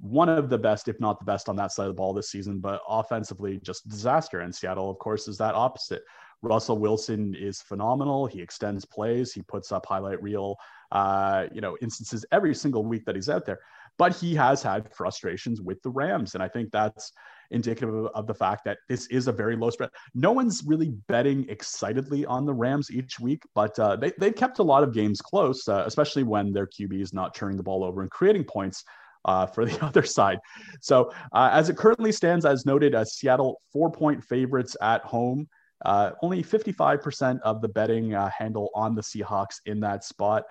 one 0.00 0.28
of 0.28 0.48
the 0.48 0.58
best, 0.58 0.88
if 0.88 0.98
not 1.00 1.18
the 1.18 1.24
best, 1.24 1.48
on 1.48 1.56
that 1.56 1.72
side 1.72 1.84
of 1.84 1.88
the 1.88 1.94
ball 1.94 2.14
this 2.14 2.30
season, 2.30 2.60
but 2.60 2.80
offensively 2.88 3.58
just 3.62 3.88
disaster. 3.88 4.40
And 4.40 4.54
Seattle, 4.54 4.90
of 4.90 4.98
course, 4.98 5.28
is 5.28 5.38
that 5.38 5.54
opposite. 5.54 6.02
Russell 6.40 6.78
Wilson 6.78 7.34
is 7.34 7.60
phenomenal. 7.60 8.26
He 8.26 8.40
extends 8.40 8.84
plays. 8.84 9.32
He 9.32 9.42
puts 9.42 9.72
up 9.72 9.86
highlight 9.86 10.22
reel, 10.22 10.56
uh, 10.92 11.46
you 11.52 11.60
know, 11.60 11.76
instances 11.82 12.24
every 12.30 12.54
single 12.54 12.84
week 12.84 13.04
that 13.06 13.16
he's 13.16 13.28
out 13.28 13.44
there. 13.44 13.58
But 13.98 14.16
he 14.16 14.34
has 14.36 14.62
had 14.62 14.94
frustrations 14.94 15.60
with 15.60 15.82
the 15.82 15.90
Rams, 15.90 16.34
and 16.34 16.42
I 16.42 16.48
think 16.48 16.70
that's 16.70 17.12
indicative 17.50 17.94
of, 17.94 18.06
of, 18.14 18.26
the 18.26 18.34
fact 18.34 18.64
that 18.64 18.78
this 18.88 19.06
is 19.06 19.26
a 19.26 19.32
very 19.32 19.56
low 19.56 19.70
spread. 19.70 19.90
No 20.14 20.32
one's 20.32 20.62
really 20.66 20.90
betting 21.08 21.46
excitedly 21.48 22.26
on 22.26 22.46
the 22.46 22.52
Rams 22.52 22.90
each 22.90 23.18
week, 23.18 23.42
but 23.54 23.78
uh, 23.78 23.96
they, 23.96 24.12
they've 24.18 24.34
kept 24.34 24.58
a 24.58 24.62
lot 24.62 24.82
of 24.82 24.92
games 24.92 25.20
close, 25.20 25.66
uh, 25.68 25.84
especially 25.86 26.22
when 26.22 26.52
their 26.52 26.66
QB 26.66 27.00
is 27.00 27.12
not 27.12 27.34
turning 27.34 27.56
the 27.56 27.62
ball 27.62 27.84
over 27.84 28.02
and 28.02 28.10
creating 28.10 28.44
points. 28.44 28.84
Uh, 29.24 29.44
for 29.44 29.66
the 29.66 29.84
other 29.84 30.04
side. 30.04 30.38
So, 30.80 31.12
uh, 31.32 31.50
as 31.52 31.68
it 31.68 31.76
currently 31.76 32.12
stands, 32.12 32.46
as 32.46 32.64
noted, 32.64 32.94
uh, 32.94 33.04
Seattle 33.04 33.60
four 33.72 33.90
point 33.90 34.24
favorites 34.24 34.76
at 34.80 35.02
home. 35.02 35.48
Uh, 35.84 36.12
only 36.22 36.42
55% 36.42 37.40
of 37.40 37.60
the 37.60 37.68
betting 37.68 38.12
handle 38.12 38.70
on 38.74 38.94
the 38.94 39.02
Seahawks 39.02 39.56
in 39.66 39.80
that 39.80 40.04
spot. 40.04 40.44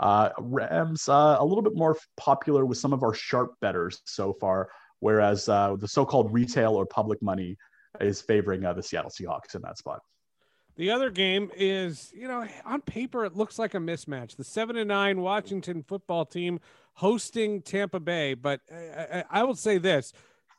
Uh, 0.00 0.30
Rams 0.38 1.08
uh, 1.08 1.36
a 1.38 1.44
little 1.44 1.62
bit 1.62 1.76
more 1.76 1.96
popular 2.16 2.66
with 2.66 2.78
some 2.78 2.92
of 2.92 3.02
our 3.02 3.14
sharp 3.14 3.54
betters 3.60 4.00
so 4.04 4.32
far, 4.32 4.68
whereas 5.00 5.48
uh, 5.48 5.76
the 5.76 5.88
so-called 5.88 6.32
retail 6.32 6.74
or 6.74 6.84
public 6.84 7.22
money 7.22 7.56
is 8.00 8.20
favoring 8.20 8.64
uh, 8.64 8.72
the 8.72 8.82
Seattle 8.82 9.10
Seahawks 9.10 9.54
in 9.54 9.62
that 9.62 9.78
spot. 9.78 10.00
The 10.76 10.90
other 10.90 11.10
game 11.10 11.52
is, 11.56 12.12
you 12.12 12.26
know, 12.26 12.44
on 12.64 12.80
paper 12.80 13.24
it 13.24 13.36
looks 13.36 13.58
like 13.58 13.74
a 13.74 13.78
mismatch. 13.78 14.34
The 14.34 14.42
seven 14.42 14.76
and 14.76 14.88
nine 14.88 15.20
Washington 15.20 15.84
football 15.84 16.24
team 16.24 16.58
hosting 16.94 17.62
Tampa 17.62 18.00
Bay, 18.00 18.34
but 18.34 18.60
I, 18.72 19.24
I 19.30 19.44
will 19.44 19.54
say 19.54 19.78
this: 19.78 20.12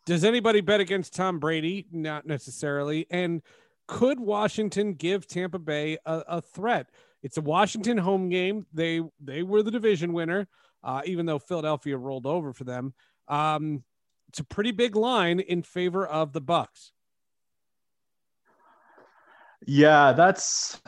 Does 0.06 0.24
anybody 0.24 0.62
bet 0.62 0.80
against 0.80 1.14
Tom 1.14 1.40
Brady? 1.40 1.88
Not 1.92 2.26
necessarily, 2.26 3.08
and 3.12 3.42
could 3.88 4.22
Washington 4.22 4.94
give 4.94 5.28
Tampa 5.28 5.60
Bay 5.60 5.98
a, 6.06 6.24
a 6.28 6.42
threat? 6.42 6.90
It's 7.26 7.38
a 7.38 7.42
Washington 7.42 7.98
home 7.98 8.30
game. 8.30 8.68
They 8.72 9.02
they 9.20 9.42
were 9.42 9.64
the 9.64 9.72
division 9.72 10.14
winner, 10.14 10.48
uh, 10.84 11.02
even 11.06 11.26
though 11.26 11.40
Philadelphia 11.40 11.98
rolled 11.98 12.28
over 12.28 12.54
for 12.54 12.66
them. 12.66 12.94
Um, 13.28 13.84
it's 14.30 14.42
a 14.42 14.44
pretty 14.44 14.72
big 14.72 14.96
line 14.96 15.40
in 15.40 15.64
favor 15.64 16.06
of 16.06 16.34
the 16.34 16.42
Bucs. 16.42 16.92
Yeah, 19.66 20.14
that's 20.14 20.80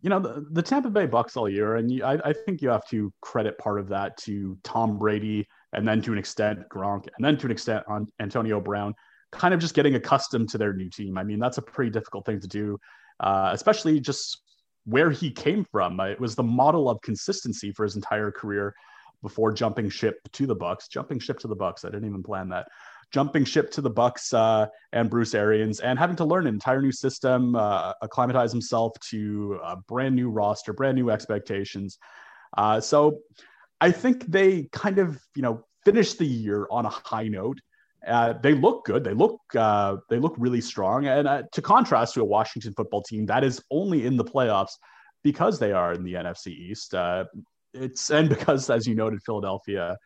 you 0.00 0.10
know 0.10 0.20
the, 0.20 0.46
the 0.52 0.62
Tampa 0.62 0.90
Bay 0.90 1.08
Bucs 1.08 1.36
all 1.36 1.48
year, 1.48 1.74
and 1.74 1.90
you, 1.90 2.04
I, 2.04 2.20
I 2.24 2.32
think 2.32 2.62
you 2.62 2.68
have 2.68 2.86
to 2.90 3.12
credit 3.20 3.58
part 3.58 3.80
of 3.80 3.88
that 3.88 4.16
to 4.18 4.56
Tom 4.62 4.96
Brady, 4.96 5.44
and 5.72 5.88
then 5.88 6.00
to 6.02 6.12
an 6.12 6.18
extent 6.18 6.60
Gronk, 6.68 7.08
and 7.16 7.24
then 7.24 7.36
to 7.36 7.46
an 7.46 7.50
extent 7.50 7.82
on 7.88 8.06
Antonio 8.20 8.60
Brown 8.60 8.94
kind 9.32 9.52
of 9.52 9.58
just 9.58 9.74
getting 9.74 9.96
accustomed 9.96 10.50
to 10.50 10.58
their 10.58 10.72
new 10.72 10.88
team. 10.88 11.18
I 11.18 11.24
mean, 11.24 11.40
that's 11.40 11.58
a 11.58 11.62
pretty 11.62 11.90
difficult 11.90 12.26
thing 12.26 12.38
to 12.38 12.46
do, 12.46 12.78
uh, 13.18 13.50
especially 13.52 13.98
just 13.98 14.40
where 14.88 15.10
he 15.10 15.30
came 15.30 15.64
from. 15.64 16.00
Uh, 16.00 16.06
it 16.06 16.20
was 16.20 16.34
the 16.34 16.42
model 16.42 16.88
of 16.88 17.00
consistency 17.02 17.72
for 17.72 17.84
his 17.84 17.94
entire 17.94 18.30
career 18.30 18.74
before 19.22 19.52
jumping 19.52 19.90
ship 19.90 20.16
to 20.32 20.46
the 20.46 20.56
Bucs. 20.56 20.88
Jumping 20.88 21.18
ship 21.18 21.38
to 21.40 21.48
the 21.48 21.56
Bucs. 21.56 21.84
I 21.84 21.90
didn't 21.90 22.08
even 22.08 22.22
plan 22.22 22.48
that. 22.50 22.68
Jumping 23.10 23.44
ship 23.44 23.70
to 23.72 23.80
the 23.80 23.90
Bucs 23.90 24.32
uh, 24.32 24.66
and 24.92 25.10
Bruce 25.10 25.34
Arians, 25.34 25.80
and 25.80 25.98
having 25.98 26.16
to 26.16 26.24
learn 26.24 26.46
an 26.46 26.54
entire 26.54 26.80
new 26.80 26.92
system, 26.92 27.54
uh, 27.54 27.92
acclimatize 28.02 28.52
himself 28.52 28.92
to 29.10 29.58
a 29.64 29.76
brand 29.76 30.14
new 30.14 30.30
roster, 30.30 30.72
brand 30.72 30.96
new 30.96 31.10
expectations. 31.10 31.98
Uh, 32.56 32.80
so, 32.80 33.20
I 33.80 33.92
think 33.92 34.26
they 34.26 34.68
kind 34.72 34.98
of, 34.98 35.20
you 35.34 35.42
know, 35.42 35.64
finished 35.84 36.18
the 36.18 36.26
year 36.26 36.66
on 36.70 36.84
a 36.84 36.90
high 36.90 37.28
note 37.28 37.58
uh, 38.06 38.34
they 38.34 38.54
look 38.54 38.84
good. 38.84 39.04
They 39.04 39.14
look 39.14 39.40
uh, 39.54 39.96
they 40.08 40.18
look 40.18 40.34
really 40.38 40.60
strong. 40.60 41.06
And 41.06 41.26
uh, 41.26 41.42
to 41.52 41.62
contrast 41.62 42.14
to 42.14 42.22
a 42.22 42.24
Washington 42.24 42.72
football 42.74 43.02
team 43.02 43.26
that 43.26 43.44
is 43.44 43.62
only 43.70 44.06
in 44.06 44.16
the 44.16 44.24
playoffs 44.24 44.72
because 45.24 45.58
they 45.58 45.72
are 45.72 45.92
in 45.92 46.04
the 46.04 46.14
NFC 46.14 46.48
East. 46.48 46.94
Uh, 46.94 47.24
it's 47.74 48.10
and 48.10 48.28
because, 48.28 48.70
as 48.70 48.86
you 48.86 48.94
noted, 48.94 49.22
Philadelphia 49.22 49.96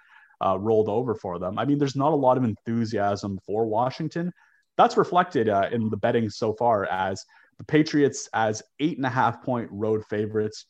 uh, 0.45 0.59
rolled 0.59 0.89
over 0.89 1.15
for 1.15 1.39
them. 1.39 1.59
I 1.59 1.65
mean, 1.65 1.79
there's 1.79 1.97
not 1.97 2.13
a 2.13 2.17
lot 2.17 2.37
of 2.37 2.45
enthusiasm 2.45 3.39
for 3.45 3.67
Washington. 3.67 4.33
That's 4.77 4.97
reflected 4.97 5.49
uh, 5.49 5.69
in 5.71 5.91
the 5.91 5.97
betting 5.99 6.31
so 6.31 6.55
far 6.55 6.87
as 6.87 7.25
the 7.59 7.65
Patriots 7.65 8.29
as 8.33 8.63
eight 8.81 8.97
and 8.97 9.07
a 9.07 9.11
half 9.11 9.43
point 9.43 9.69
road 9.71 10.03
favorites 10.09 10.65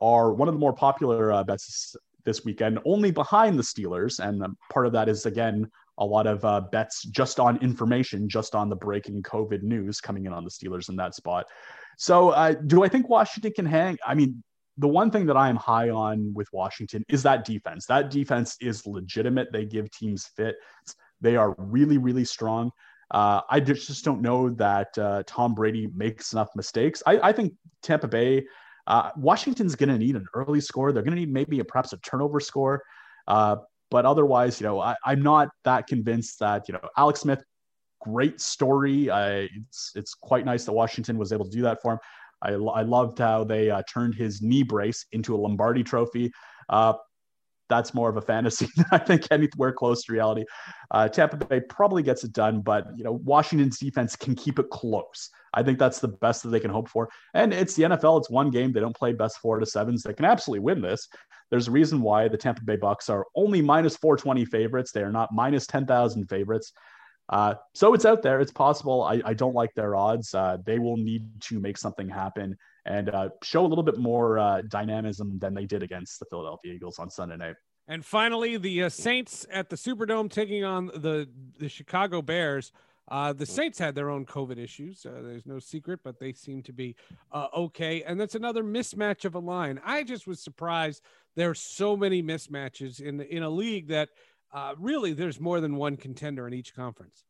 are 0.00 0.34
one 0.34 0.48
of 0.48 0.54
the 0.54 0.60
more 0.60 0.74
popular 0.74 1.42
bets 1.44 1.94
this 2.24 2.44
weekend, 2.44 2.80
only 2.84 3.12
behind 3.12 3.58
the 3.58 3.62
Steelers. 3.62 4.18
And 4.18 4.44
part 4.70 4.86
of 4.86 4.92
that 4.92 5.08
is 5.08 5.24
again 5.24 5.70
a 5.98 6.04
lot 6.04 6.26
of 6.26 6.44
uh, 6.44 6.60
bets 6.72 7.02
just 7.04 7.38
on 7.38 7.56
information, 7.58 8.28
just 8.28 8.54
on 8.54 8.68
the 8.68 8.76
breaking 8.76 9.22
COVID 9.22 9.62
news 9.62 10.00
coming 10.00 10.26
in 10.26 10.32
on 10.32 10.44
the 10.44 10.50
Steelers 10.50 10.88
in 10.88 10.96
that 10.96 11.14
spot. 11.14 11.46
So, 11.96 12.30
uh, 12.30 12.54
do 12.54 12.82
I 12.82 12.88
think 12.88 13.08
Washington 13.08 13.52
can 13.52 13.66
hang? 13.66 13.98
I 14.04 14.14
mean, 14.14 14.42
the 14.78 14.88
one 14.88 15.10
thing 15.10 15.26
that 15.26 15.36
I 15.36 15.48
am 15.48 15.56
high 15.56 15.90
on 15.90 16.34
with 16.34 16.48
Washington 16.52 17.04
is 17.08 17.22
that 17.22 17.44
defense. 17.44 17.86
That 17.86 18.10
defense 18.10 18.56
is 18.60 18.86
legitimate. 18.86 19.52
They 19.52 19.64
give 19.64 19.90
teams 19.90 20.26
fit. 20.26 20.56
They 21.20 21.36
are 21.36 21.54
really, 21.58 21.98
really 21.98 22.24
strong. 22.24 22.72
Uh, 23.10 23.42
I 23.48 23.60
just 23.60 24.04
don't 24.04 24.22
know 24.22 24.50
that 24.50 24.96
uh, 24.98 25.22
Tom 25.26 25.54
Brady 25.54 25.88
makes 25.94 26.32
enough 26.32 26.48
mistakes. 26.56 27.02
I, 27.06 27.18
I 27.28 27.32
think 27.32 27.54
Tampa 27.82 28.08
Bay, 28.08 28.46
uh, 28.88 29.10
Washington's 29.16 29.76
going 29.76 29.90
to 29.90 29.98
need 29.98 30.16
an 30.16 30.26
early 30.34 30.60
score. 30.60 30.90
They're 30.92 31.04
going 31.04 31.14
to 31.14 31.20
need 31.20 31.32
maybe 31.32 31.60
a, 31.60 31.64
perhaps 31.64 31.92
a 31.92 31.98
turnover 31.98 32.40
score. 32.40 32.82
But 33.90 34.06
otherwise, 34.06 34.60
you 34.60 34.66
know, 34.66 34.80
I, 34.80 34.96
am 35.06 35.22
not 35.22 35.48
that 35.64 35.86
convinced 35.86 36.40
that, 36.40 36.68
you 36.68 36.74
know, 36.74 36.80
Alex 36.96 37.20
Smith, 37.20 37.42
great 38.00 38.40
story. 38.40 39.10
I, 39.10 39.48
it's, 39.54 39.92
it's 39.94 40.14
quite 40.14 40.44
nice 40.44 40.64
that 40.64 40.72
Washington 40.72 41.18
was 41.18 41.32
able 41.32 41.44
to 41.44 41.50
do 41.50 41.62
that 41.62 41.80
for 41.82 41.92
him. 41.92 41.98
I, 42.42 42.50
I 42.52 42.82
loved 42.82 43.18
how 43.18 43.44
they 43.44 43.70
uh, 43.70 43.82
turned 43.92 44.14
his 44.14 44.42
knee 44.42 44.62
brace 44.62 45.06
into 45.12 45.34
a 45.34 45.38
Lombardi 45.38 45.82
trophy. 45.84 46.32
Uh, 46.68 46.94
that's 47.68 47.94
more 47.94 48.08
of 48.08 48.16
a 48.16 48.20
fantasy 48.20 48.68
than 48.76 48.86
I 48.92 48.98
think 48.98 49.26
anywhere 49.30 49.72
close 49.72 50.04
to 50.04 50.12
reality. 50.12 50.44
Uh, 50.90 51.08
Tampa 51.08 51.36
Bay 51.36 51.60
probably 51.60 52.02
gets 52.02 52.24
it 52.24 52.32
done, 52.32 52.60
but 52.60 52.86
you 52.96 53.04
know 53.04 53.12
Washington's 53.24 53.78
defense 53.78 54.16
can 54.16 54.34
keep 54.34 54.58
it 54.58 54.70
close. 54.70 55.30
I 55.54 55.62
think 55.62 55.78
that's 55.78 56.00
the 56.00 56.08
best 56.08 56.42
that 56.42 56.50
they 56.50 56.60
can 56.60 56.70
hope 56.70 56.88
for. 56.88 57.08
And 57.32 57.52
it's 57.52 57.74
the 57.74 57.84
NFL. 57.84 58.18
It's 58.18 58.30
one 58.30 58.50
game. 58.50 58.72
They 58.72 58.80
don't 58.80 58.96
play 58.96 59.12
best 59.12 59.38
four 59.38 59.58
to 59.60 59.66
sevens. 59.66 60.02
They 60.02 60.12
can 60.12 60.24
absolutely 60.24 60.60
win 60.60 60.82
this. 60.82 61.08
There's 61.54 61.68
a 61.68 61.70
reason 61.70 62.00
why 62.00 62.26
the 62.26 62.36
Tampa 62.36 62.64
Bay 62.64 62.76
Bucs 62.76 63.08
are 63.08 63.26
only 63.36 63.62
minus 63.62 63.96
420 63.96 64.44
favorites. 64.44 64.90
They 64.90 65.02
are 65.02 65.12
not 65.12 65.32
minus 65.32 65.68
10,000 65.68 66.26
favorites. 66.26 66.72
Uh, 67.28 67.54
so 67.74 67.94
it's 67.94 68.04
out 68.04 68.22
there. 68.22 68.40
It's 68.40 68.50
possible. 68.50 69.04
I, 69.04 69.22
I 69.24 69.34
don't 69.34 69.54
like 69.54 69.72
their 69.76 69.94
odds. 69.94 70.34
Uh, 70.34 70.56
they 70.66 70.80
will 70.80 70.96
need 70.96 71.22
to 71.42 71.60
make 71.60 71.78
something 71.78 72.08
happen 72.08 72.58
and 72.86 73.08
uh, 73.08 73.28
show 73.44 73.64
a 73.64 73.68
little 73.68 73.84
bit 73.84 73.98
more 73.98 74.36
uh, 74.36 74.62
dynamism 74.62 75.38
than 75.38 75.54
they 75.54 75.64
did 75.64 75.84
against 75.84 76.18
the 76.18 76.26
Philadelphia 76.28 76.72
Eagles 76.72 76.98
on 76.98 77.08
Sunday 77.08 77.36
night. 77.36 77.54
And 77.86 78.04
finally, 78.04 78.56
the 78.56 78.82
uh, 78.82 78.88
Saints 78.88 79.46
at 79.48 79.70
the 79.70 79.76
Superdome 79.76 80.28
taking 80.32 80.64
on 80.64 80.86
the 80.86 81.28
the 81.60 81.68
Chicago 81.68 82.20
Bears. 82.20 82.72
Uh, 83.08 83.32
the 83.32 83.44
Saints 83.44 83.78
had 83.78 83.94
their 83.94 84.08
own 84.08 84.24
COVID 84.24 84.58
issues. 84.58 85.04
Uh, 85.04 85.20
there's 85.22 85.46
no 85.46 85.58
secret, 85.58 86.00
but 86.02 86.18
they 86.18 86.32
seem 86.32 86.62
to 86.62 86.72
be 86.72 86.96
uh, 87.32 87.48
okay. 87.54 88.02
And 88.02 88.18
that's 88.18 88.34
another 88.34 88.64
mismatch 88.64 89.24
of 89.24 89.34
a 89.34 89.38
line. 89.38 89.80
I 89.84 90.04
just 90.04 90.26
was 90.26 90.40
surprised 90.40 91.02
there 91.36 91.50
are 91.50 91.54
so 91.54 91.96
many 91.96 92.22
mismatches 92.22 93.00
in 93.00 93.20
in 93.20 93.42
a 93.42 93.50
league 93.50 93.88
that 93.88 94.08
uh, 94.52 94.74
really 94.78 95.12
there's 95.12 95.40
more 95.40 95.60
than 95.60 95.76
one 95.76 95.96
contender 95.96 96.46
in 96.46 96.54
each 96.54 96.74
conference. 96.74 97.24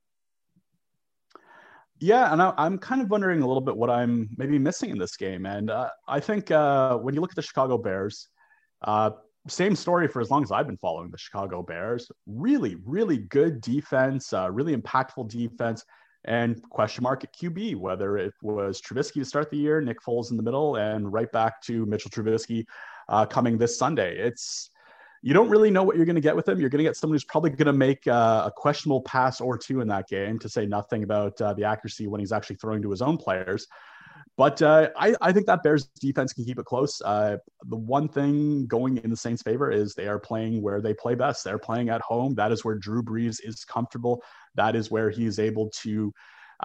Yeah, 2.00 2.32
and 2.32 2.42
I, 2.42 2.52
am 2.58 2.78
kind 2.78 3.00
of 3.00 3.10
wondering 3.10 3.42
a 3.42 3.46
little 3.46 3.62
bit 3.62 3.76
what 3.76 3.88
I'm 3.88 4.28
maybe 4.37 4.58
missing 4.58 4.90
in 4.90 4.98
this 4.98 5.16
game. 5.16 5.46
And 5.46 5.70
uh, 5.70 5.88
I 6.06 6.20
think 6.20 6.50
uh, 6.50 6.98
when 6.98 7.14
you 7.14 7.20
look 7.20 7.30
at 7.30 7.37
the 7.37 7.42
Chicago 7.42 7.78
Bears, 7.78 8.28
same 9.48 9.76
story 9.76 10.09
for 10.09 10.20
as 10.20 10.30
long 10.30 10.42
as 10.42 10.50
I've 10.50 10.66
been 10.66 10.78
following 10.78 11.11
the 11.11 11.18
Chicago 11.18 11.62
Bears. 11.62 12.11
Really, 12.26 12.76
really 12.85 13.18
good 13.18 13.61
defense, 13.61 14.33
uh, 14.33 14.50
really 14.50 14.74
impactful 14.74 15.28
defense, 15.28 15.85
and 16.24 16.62
question 16.70 17.02
mark 17.02 17.24
at 17.24 17.35
QB, 17.35 17.76
whether 17.76 18.16
it 18.16 18.33
was 18.42 18.80
Trubisky 18.80 19.14
to 19.14 19.24
start 19.24 19.50
the 19.50 19.59
year, 19.59 19.80
Nick 19.80 20.00
Foles 20.00 20.30
in 20.30 20.38
the 20.38 20.42
middle, 20.42 20.76
and 20.76 21.12
right 21.12 21.30
back 21.30 21.61
to 21.62 21.85
Mitchell 21.85 22.11
Trubisky 22.11 22.64
uh, 23.09 23.26
coming 23.26 23.59
this 23.59 23.78
Sunday. 23.78 24.16
It's 24.18 24.70
you 25.20 25.33
don't 25.33 25.48
really 25.48 25.70
know 25.70 25.83
what 25.83 25.96
you're 25.96 26.04
going 26.04 26.16
to 26.16 26.22
get 26.22 26.37
with 26.37 26.48
him. 26.48 26.61
You're 26.61 26.68
going 26.68 26.85
to 26.85 26.88
get 26.88 26.96
someone 26.96 27.14
who's 27.14 27.24
probably 27.24 27.50
going 27.50 27.66
to 27.66 27.72
make 27.72 28.07
uh, 28.07 28.44
a 28.46 28.50
questionable 28.54 29.02
pass 29.02 29.40
or 29.40 29.57
two 29.57 29.80
in 29.80 29.88
that 29.88 30.09
game, 30.09 30.38
to 30.38 30.48
say 30.48 30.66
nothing 30.66 31.02
about 31.02 31.40
uh, 31.40 31.52
the 31.54 31.64
accuracy 31.64 32.07
when 32.07 32.20
he's 32.20 32.33
actually 32.33 32.57
throwing 32.57 32.83
to 32.83 32.90
his 32.90 33.02
own 33.02 33.16
players. 33.16 33.66
But 34.37 34.61
uh, 34.62 34.90
I, 34.97 35.14
I 35.20 35.33
think 35.33 35.47
that 35.47 35.62
Bears 35.62 35.85
defense 36.01 36.33
can 36.33 36.44
keep 36.44 36.59
it 36.59 36.64
close. 36.64 37.01
Uh, 37.05 37.37
the 37.66 37.77
one 37.77 38.09
thing 38.09 38.66
going 38.66 38.97
in 38.99 39.11
the 39.11 39.16
Saints' 39.16 39.42
favor 39.42 39.70
is 39.70 39.94
they 39.94 40.09
are 40.09 40.18
playing 40.18 40.61
where 40.61 40.81
they 40.81 40.92
play 40.92 41.14
best. 41.14 41.44
They're 41.44 41.59
playing 41.59 41.88
at 41.88 42.01
home. 42.01 42.35
That 42.35 42.51
is 42.51 42.64
where 42.64 42.75
Drew 42.75 43.03
Brees 43.03 43.38
is 43.44 43.64
comfortable. 43.64 44.23
That 44.57 44.75
is 44.75 44.90
where 44.90 45.09
he 45.09 45.27
is 45.27 45.38
able 45.38 45.70
to, 45.83 46.12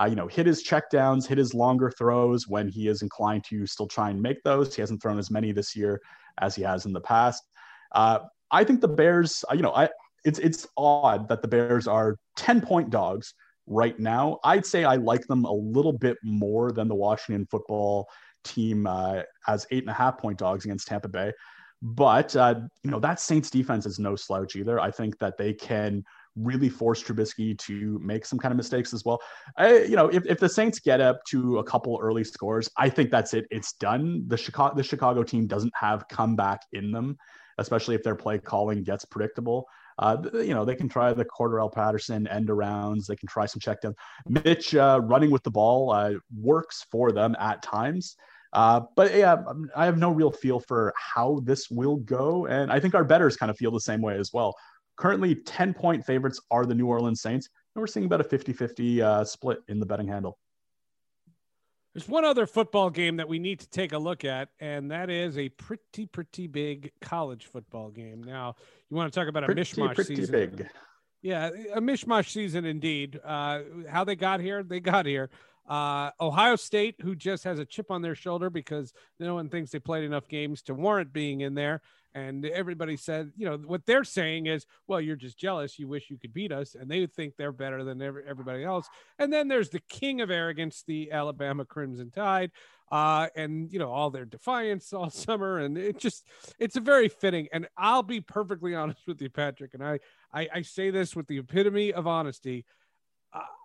uh, 0.01 0.05
you 0.05 0.15
know, 0.15 0.27
hit 0.27 0.47
his 0.47 0.63
checkdowns, 0.63 1.27
hit 1.27 1.38
his 1.38 1.53
longer 1.53 1.91
throws 1.91 2.47
when 2.47 2.67
he 2.67 2.88
is 2.88 3.03
inclined 3.03 3.43
to 3.49 3.67
still 3.67 3.88
try 3.88 4.10
and 4.10 4.19
make 4.19 4.41
those. 4.43 4.75
He 4.75 4.82
hasn't 4.82 5.01
thrown 5.01 5.19
as 5.19 5.29
many 5.29 5.51
this 5.51 5.75
year 5.75 6.01
as 6.39 6.55
he 6.55 6.63
has 6.63 6.88
in 6.88 6.93
the 6.93 7.01
past. 7.01 7.43
Uh, 7.91 8.19
I 8.49 8.63
think 8.63 8.82
the 8.82 8.88
Bears, 8.88 9.45
uh, 9.51 9.53
you 9.53 9.62
know, 9.62 9.73
I 9.73 9.89
it's 10.25 10.39
it's 10.39 10.67
odd 10.75 11.27
that 11.29 11.43
the 11.43 11.47
Bears 11.47 11.88
are 11.88 12.17
ten 12.36 12.62
point 12.62 12.89
dogs 12.89 13.36
right 13.69 13.97
now. 13.99 14.39
I'd 14.43 14.65
say 14.65 14.84
I 14.84 14.95
like 14.95 15.25
them 15.27 15.45
a 15.45 15.53
little 15.53 15.93
bit 15.93 16.17
more 16.23 16.71
than 16.71 16.88
the 16.88 16.95
Washington 16.95 17.47
football 17.49 18.10
team 18.43 18.88
uh, 18.88 19.21
as 19.47 19.65
eight 19.71 19.84
and 19.84 19.89
a 19.89 19.93
half 19.93 20.17
point 20.17 20.38
dogs 20.38 20.65
against 20.65 20.88
Tampa 20.88 21.08
Bay. 21.08 21.32
But 21.82 22.36
uh, 22.36 22.55
you 22.84 22.91
know 22.91 22.99
that 22.99 23.21
Saints 23.21 23.49
defense 23.49 23.86
is 23.86 23.99
no 23.99 24.15
slouch 24.15 24.58
either. 24.58 24.79
I 24.79 24.91
think 24.91 25.17
that 25.19 25.38
they 25.38 25.53
can 25.53 26.03
really 26.36 26.69
force 26.69 27.01
Trubisky 27.01 27.58
to 27.58 27.99
make 28.03 28.25
some 28.25 28.39
kind 28.39 28.51
of 28.51 28.58
mistakes 28.58 28.93
as 28.93 29.03
well. 29.05 29.19
I, 29.58 29.79
you 29.79 29.95
know, 29.95 30.08
if, 30.08 30.25
if 30.25 30.39
the 30.39 30.49
Saints 30.49 30.79
get 30.79 31.01
up 31.01 31.23
to 31.29 31.60
a 31.60 31.63
couple 31.63 31.97
early 32.01 32.23
scores, 32.23 32.69
I 32.77 32.89
think 32.89 33.12
that's 33.12 33.34
it. 33.34 33.45
It's 33.49 33.73
done. 33.73 34.23
The 34.27 34.38
Chicago 34.38 34.75
the 34.75 34.84
Chicago 34.84 35.23
team 35.23 35.47
doesn't 35.47 35.73
have 35.75 36.08
comeback 36.10 36.62
in 36.73 36.91
them, 36.91 37.17
especially 37.58 37.95
if 37.95 38.03
their 38.03 38.15
play 38.15 38.39
calling 38.39 38.84
gets 38.84 39.05
predictable. 39.05 39.65
Uh, 39.99 40.17
you 40.33 40.53
know, 40.53 40.63
they 40.63 40.75
can 40.75 40.88
try 40.88 41.13
the 41.13 41.25
Cordarrelle 41.25 41.71
Patterson 41.71 42.25
end 42.27 42.47
arounds. 42.47 43.05
They 43.05 43.17
can 43.17 43.27
try 43.27 43.45
some 43.45 43.59
checkdowns. 43.59 43.95
Mitch 44.27 44.73
uh, 44.73 45.01
running 45.03 45.29
with 45.29 45.43
the 45.43 45.51
ball 45.51 45.91
uh, 45.91 46.13
works 46.35 46.85
for 46.89 47.12
them 47.12 47.35
at 47.39 47.62
times. 47.62 48.15
Uh, 48.53 48.81
but 48.95 49.13
yeah, 49.13 49.43
I 49.75 49.85
have 49.85 49.97
no 49.97 50.09
real 50.09 50.31
feel 50.31 50.59
for 50.59 50.93
how 50.95 51.41
this 51.43 51.69
will 51.69 51.97
go. 51.97 52.47
And 52.47 52.71
I 52.71 52.79
think 52.79 52.95
our 52.95 53.03
betters 53.03 53.35
kind 53.35 53.49
of 53.49 53.57
feel 53.57 53.71
the 53.71 53.79
same 53.79 54.01
way 54.01 54.17
as 54.17 54.31
well. 54.33 54.55
Currently, 54.97 55.35
10 55.35 55.73
point 55.73 56.05
favorites 56.05 56.39
are 56.49 56.65
the 56.65 56.75
New 56.75 56.88
Orleans 56.88 57.21
Saints. 57.21 57.49
And 57.75 57.81
we're 57.81 57.88
seeing 57.88 58.05
about 58.05 58.21
a 58.21 58.23
50 58.23 58.53
50 58.53 59.01
uh, 59.01 59.23
split 59.23 59.59
in 59.67 59.79
the 59.79 59.85
betting 59.85 60.07
handle. 60.07 60.39
There's 61.93 62.08
one 62.08 62.23
other 62.23 62.45
football 62.45 62.89
game 62.89 63.17
that 63.17 63.28
we 63.28 63.39
need 63.39 63.60
to 63.62 63.69
take 63.69 63.93
a 63.93 63.97
look 63.97 64.23
at, 64.23 64.49
and 64.60 64.91
that 64.91 65.10
is 65.10 65.38
a 65.38 65.49
pretty, 65.49 66.06
pretty 66.06 66.47
big 66.47 66.91
college 67.02 67.47
football 67.47 67.89
game. 67.89 68.23
Now, 68.23 68.56
you 68.89 68.95
want 68.95 69.12
to 69.12 69.19
talk 69.19 69.28
about 69.28 69.43
a 69.43 69.47
pretty, 69.47 69.62
mishmash 69.62 69.95
pretty 69.95 70.15
season? 70.15 70.32
Big. 70.32 70.69
Yeah, 71.21 71.49
a 71.73 71.82
mishmash 71.82 72.30
season 72.30 72.65
indeed. 72.65 73.19
Uh, 73.23 73.62
how 73.89 74.04
they 74.04 74.15
got 74.15 74.39
here, 74.39 74.63
they 74.63 74.80
got 74.80 75.06
here. 75.06 75.30
Uh, 75.67 76.12
Ohio 76.21 76.56
State, 76.56 76.95
who 77.02 77.15
just 77.15 77.43
has 77.43 77.60
a 77.60 77.65
chip 77.65 77.91
on 77.91 78.02
their 78.02 78.15
shoulder 78.15 78.49
because 78.49 78.93
no 79.19 79.36
one 79.36 79.49
thinks 79.49 79.71
they 79.71 79.80
played 79.80 80.04
enough 80.04 80.28
games 80.28 80.62
to 80.63 80.73
warrant 80.73 81.12
being 81.12 81.41
in 81.41 81.54
there. 81.54 81.82
And 82.15 82.45
everybody 82.45 82.97
said, 82.97 83.31
you 83.37 83.45
know, 83.45 83.57
what 83.57 83.85
they're 83.85 84.03
saying 84.03 84.47
is, 84.47 84.65
well, 84.87 84.99
you're 84.99 85.15
just 85.15 85.37
jealous. 85.37 85.77
You 85.77 85.87
wish 85.87 86.09
you 86.09 86.17
could 86.17 86.33
beat 86.33 86.51
us. 86.51 86.75
And 86.75 86.89
they 86.89 87.05
think 87.05 87.35
they're 87.37 87.51
better 87.51 87.83
than 87.83 88.01
everybody 88.01 88.63
else. 88.63 88.87
And 89.19 89.31
then 89.31 89.47
there's 89.47 89.69
the 89.69 89.81
king 89.89 90.21
of 90.21 90.31
arrogance, 90.31 90.83
the 90.85 91.11
Alabama 91.11 91.65
Crimson 91.65 92.11
Tide. 92.11 92.51
Uh, 92.91 93.27
and, 93.35 93.71
you 93.71 93.77
know, 93.77 93.91
all 93.91 94.09
their 94.09 94.25
defiance 94.25 94.91
all 94.93 95.11
summer. 95.11 95.59
And 95.59 95.77
it 95.77 95.99
just, 95.99 96.25
it's 96.57 96.75
a 96.75 96.81
very 96.81 97.09
fitting. 97.09 97.47
And 97.53 97.67
I'll 97.77 98.03
be 98.03 98.21
perfectly 98.21 98.73
honest 98.75 99.01
with 99.07 99.21
you, 99.21 99.29
Patrick. 99.29 99.73
And 99.73 99.83
I, 99.83 99.99
I, 100.33 100.47
I 100.55 100.61
say 100.63 100.89
this 100.89 101.15
with 101.15 101.27
the 101.27 101.37
epitome 101.37 101.93
of 101.93 102.07
honesty. 102.07 102.65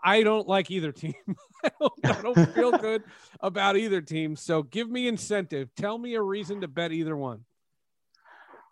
I 0.04 0.22
don't 0.22 0.46
like 0.46 0.70
either 0.70 0.92
team. 0.92 1.14
I, 1.64 1.70
don't, 1.80 1.92
I 2.04 2.22
don't 2.22 2.54
feel 2.54 2.72
good 2.72 3.02
about 3.40 3.76
either 3.76 4.02
team. 4.02 4.36
So 4.36 4.62
give 4.62 4.90
me 4.90 5.08
incentive. 5.08 5.70
Tell 5.74 5.96
me 5.96 6.14
a 6.14 6.22
reason 6.22 6.60
to 6.60 6.68
bet 6.68 6.92
either 6.92 7.16
one. 7.16 7.44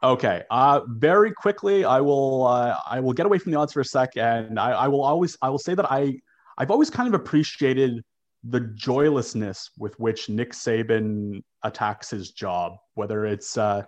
Okay. 0.02 0.42
Uh, 0.50 0.80
very 0.88 1.32
quickly, 1.32 1.84
I 1.84 2.00
will 2.00 2.46
uh, 2.46 2.76
I 2.88 3.00
will 3.00 3.12
get 3.12 3.26
away 3.26 3.38
from 3.38 3.52
the 3.52 3.58
odds 3.58 3.72
for 3.72 3.80
a 3.80 3.84
sec, 3.84 4.16
and 4.16 4.58
I, 4.58 4.72
I 4.72 4.88
will 4.88 5.02
always 5.02 5.36
I 5.42 5.48
will 5.48 5.58
say 5.58 5.74
that 5.74 5.90
I 5.90 6.18
I've 6.58 6.70
always 6.70 6.90
kind 6.90 7.08
of 7.08 7.14
appreciated 7.14 8.02
the 8.44 8.60
joylessness 8.60 9.70
with 9.78 9.98
which 10.00 10.28
Nick 10.28 10.52
Saban 10.52 11.42
attacks 11.62 12.10
his 12.10 12.32
job, 12.32 12.72
whether 12.94 13.26
it's 13.26 13.56
uh, 13.56 13.82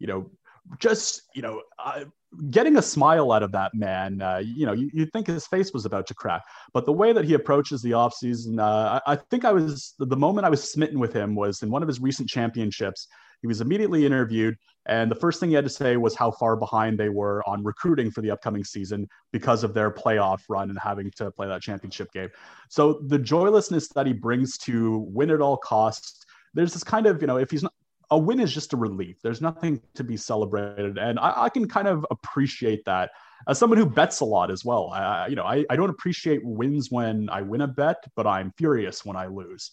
you 0.00 0.08
know 0.08 0.30
just 0.78 1.22
you 1.34 1.42
know 1.42 1.62
uh, 1.78 2.04
getting 2.50 2.76
a 2.76 2.82
smile 2.82 3.32
out 3.32 3.42
of 3.42 3.52
that 3.52 3.74
man, 3.74 4.22
uh, 4.22 4.38
you 4.44 4.66
know, 4.66 4.72
you, 4.72 4.90
would 4.94 5.12
think 5.12 5.26
his 5.26 5.46
face 5.46 5.72
was 5.72 5.84
about 5.84 6.06
to 6.06 6.14
crack. 6.14 6.42
But 6.72 6.86
the 6.86 6.92
way 6.92 7.12
that 7.12 7.24
he 7.24 7.34
approaches 7.34 7.82
the 7.82 7.90
offseason, 7.90 8.58
uh, 8.58 9.00
I, 9.06 9.12
I 9.12 9.16
think 9.16 9.44
I 9.44 9.52
was 9.52 9.94
the 9.98 10.16
moment 10.16 10.46
I 10.46 10.50
was 10.50 10.70
smitten 10.70 10.98
with 10.98 11.12
him 11.12 11.34
was 11.34 11.62
in 11.62 11.70
one 11.70 11.82
of 11.82 11.88
his 11.88 12.00
recent 12.00 12.28
championships. 12.28 13.08
He 13.42 13.46
was 13.46 13.60
immediately 13.60 14.06
interviewed, 14.06 14.56
and 14.86 15.10
the 15.10 15.16
first 15.16 15.40
thing 15.40 15.50
he 15.50 15.54
had 15.54 15.64
to 15.64 15.70
say 15.70 15.96
was 15.96 16.14
how 16.14 16.30
far 16.30 16.56
behind 16.56 16.98
they 16.98 17.08
were 17.08 17.42
on 17.48 17.62
recruiting 17.62 18.10
for 18.10 18.20
the 18.20 18.30
upcoming 18.30 18.64
season 18.64 19.08
because 19.32 19.62
of 19.62 19.74
their 19.74 19.90
playoff 19.90 20.40
run 20.48 20.70
and 20.70 20.78
having 20.78 21.10
to 21.16 21.30
play 21.30 21.46
that 21.46 21.62
championship 21.62 22.12
game. 22.12 22.28
So 22.68 23.00
the 23.06 23.18
joylessness 23.18 23.88
that 23.88 24.06
he 24.06 24.12
brings 24.12 24.58
to 24.58 24.98
win 25.10 25.30
at 25.30 25.40
all 25.40 25.56
costs 25.56 26.26
there's 26.54 26.72
this 26.72 26.84
kind 26.84 27.06
of 27.06 27.20
you 27.20 27.26
know 27.26 27.38
if 27.38 27.50
he's 27.50 27.62
not 27.62 27.72
a 28.10 28.18
win 28.18 28.40
is 28.40 28.52
just 28.52 28.74
a 28.74 28.76
relief. 28.76 29.16
There's 29.22 29.40
nothing 29.40 29.80
to 29.94 30.04
be 30.04 30.18
celebrated, 30.18 30.98
and 30.98 31.18
I, 31.18 31.44
I 31.44 31.48
can 31.48 31.66
kind 31.66 31.88
of 31.88 32.06
appreciate 32.10 32.84
that 32.84 33.10
as 33.48 33.58
someone 33.58 33.78
who 33.78 33.86
bets 33.86 34.20
a 34.20 34.24
lot 34.26 34.50
as 34.50 34.66
well. 34.66 34.90
I, 34.90 35.28
you 35.28 35.34
know, 35.34 35.44
I, 35.44 35.64
I 35.70 35.76
don't 35.76 35.88
appreciate 35.88 36.44
wins 36.44 36.90
when 36.90 37.30
I 37.30 37.40
win 37.40 37.62
a 37.62 37.66
bet, 37.66 38.04
but 38.14 38.26
I'm 38.26 38.52
furious 38.58 39.02
when 39.02 39.16
I 39.16 39.28
lose. 39.28 39.70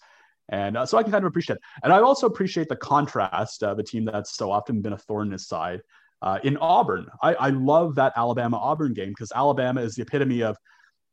And 0.49 0.77
uh, 0.77 0.85
so 0.85 0.97
I 0.97 1.03
can 1.03 1.11
kind 1.11 1.23
of 1.23 1.29
appreciate 1.29 1.57
it. 1.57 1.61
And 1.83 1.93
I 1.93 1.99
also 2.01 2.27
appreciate 2.27 2.69
the 2.69 2.75
contrast 2.75 3.63
of 3.63 3.79
a 3.79 3.83
team 3.83 4.05
that's 4.05 4.35
so 4.35 4.51
often 4.51 4.81
been 4.81 4.93
a 4.93 4.97
thorn 4.97 5.27
in 5.27 5.33
his 5.33 5.47
side. 5.47 5.81
Uh, 6.21 6.39
in 6.43 6.57
Auburn, 6.57 7.07
I, 7.21 7.33
I 7.35 7.49
love 7.49 7.95
that 7.95 8.13
Alabama 8.15 8.57
Auburn 8.57 8.93
game 8.93 9.09
because 9.09 9.31
Alabama 9.33 9.81
is 9.81 9.95
the 9.95 10.01
epitome 10.01 10.43
of 10.43 10.57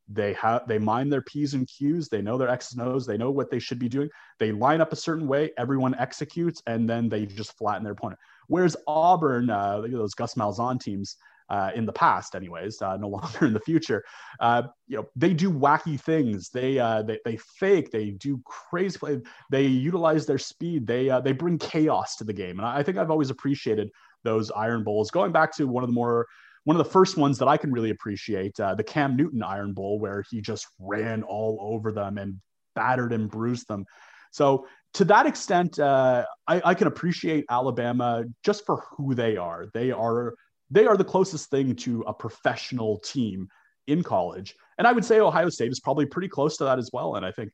they 0.09 0.33
have 0.35 0.66
they 0.68 0.79
mind 0.79 1.12
their 1.12 1.22
p's 1.22 1.55
and 1.55 1.66
q's. 1.66 2.09
They 2.09 2.22
know 2.22 2.38
their 2.38 2.49
x's 2.49 2.79
and 2.79 2.88
o's. 2.88 3.07
They 3.07 3.16
know 3.16 3.31
what 3.31 3.51
they 3.51 3.59
should 3.59 3.79
be 3.79 3.88
doing. 3.88 4.09
They 4.38 4.53
line 4.53 4.81
up 4.81 4.92
a 4.92 4.96
certain 4.96 5.27
way. 5.27 5.51
Everyone 5.59 5.94
executes 5.96 6.62
and 6.66 6.88
then 6.88 7.09
they 7.09 7.27
just 7.27 7.57
flatten 7.59 7.83
their 7.83 7.92
opponent. 7.92 8.20
Whereas 8.49 8.77
auburn 8.87 9.51
uh, 9.51 9.81
those 9.81 10.14
gus 10.14 10.35
malzahn 10.35 10.81
teams 10.81 11.16
uh, 11.48 11.70
in 11.74 11.87
the 11.87 11.92
past 11.92 12.35
anyways 12.35 12.80
uh, 12.82 12.96
no 12.96 13.09
longer 13.16 13.46
in 13.46 13.52
the 13.52 13.61
future 13.61 14.04
uh, 14.40 14.62
you 14.87 14.96
know 14.96 15.06
they 15.16 15.32
do 15.32 15.50
wacky 15.50 16.00
things 16.00 16.50
they 16.50 16.78
uh, 16.78 17.02
they, 17.02 17.18
they 17.24 17.37
fake 17.37 17.90
they 17.90 18.11
do 18.11 18.40
crazy 18.44 18.98
play 18.98 19.20
they 19.50 19.66
utilize 19.66 20.26
their 20.26 20.38
speed 20.38 20.87
they 20.87 21.09
uh, 21.09 21.20
they 21.20 21.32
bring 21.32 21.59
chaos 21.59 22.16
to 22.16 22.24
the 22.24 22.32
game 22.32 22.59
and 22.59 22.66
I, 22.66 22.82
think 22.82 22.98
i've 22.98 23.11
always 23.11 23.30
appreciated 23.30 23.90
those 24.24 24.50
iron 24.52 24.82
bowls 24.82 25.11
going 25.11 25.32
back 25.32 25.54
to 25.56 25.66
one 25.66 25.85
of 25.85 25.88
the 25.88 25.94
more 25.94 26.26
one 26.64 26.74
of 26.74 26.85
the 26.85 26.90
first 26.90 27.16
ones 27.16 27.38
that 27.38 27.46
I 27.46 27.56
can 27.56 27.70
really 27.70 27.90
appreciate, 27.90 28.59
uh, 28.59 28.74
the 28.74 28.82
Cam 28.82 29.14
Newton 29.14 29.40
Iron 29.40 29.72
Bowl, 29.72 30.00
where 30.00 30.24
he 30.28 30.40
just 30.40 30.66
ran 30.80 31.22
all 31.22 31.59
over 31.61 31.92
them 31.92 32.18
and 32.18 32.40
battered 32.74 33.12
and 33.12 33.30
bruised 33.30 33.68
them. 33.68 33.85
So 34.32 34.66
to 34.94 35.04
that 35.04 35.26
extent, 35.26 35.78
I, 35.78 36.24
I, 36.48 36.74
can 36.74 36.88
appreciate 36.88 37.44
Alabama 37.48 38.24
just 38.42 38.66
for 38.66 38.82
who 38.96 39.14
they 39.14 39.37
are. 39.37 39.66
They 39.74 39.92
are 39.92 40.35
they 40.70 40.87
are 40.87 40.96
the 40.96 41.05
closest 41.05 41.50
thing 41.50 41.74
to 41.76 42.02
a 42.07 42.14
professional 42.14 42.98
team 42.98 43.48
in 43.87 44.02
college, 44.02 44.55
and 44.79 44.87
I 44.87 44.92
would 44.92 45.05
say 45.05 45.20
Ohio 45.20 45.48
State 45.48 45.70
is 45.70 45.81
probably 45.81 46.07
pretty 46.07 46.29
close 46.29 46.57
to 46.59 46.64
that 46.64 46.79
as 46.79 46.90
well. 46.92 47.14
And 47.14 47.24
I 47.24 47.31
think, 47.31 47.52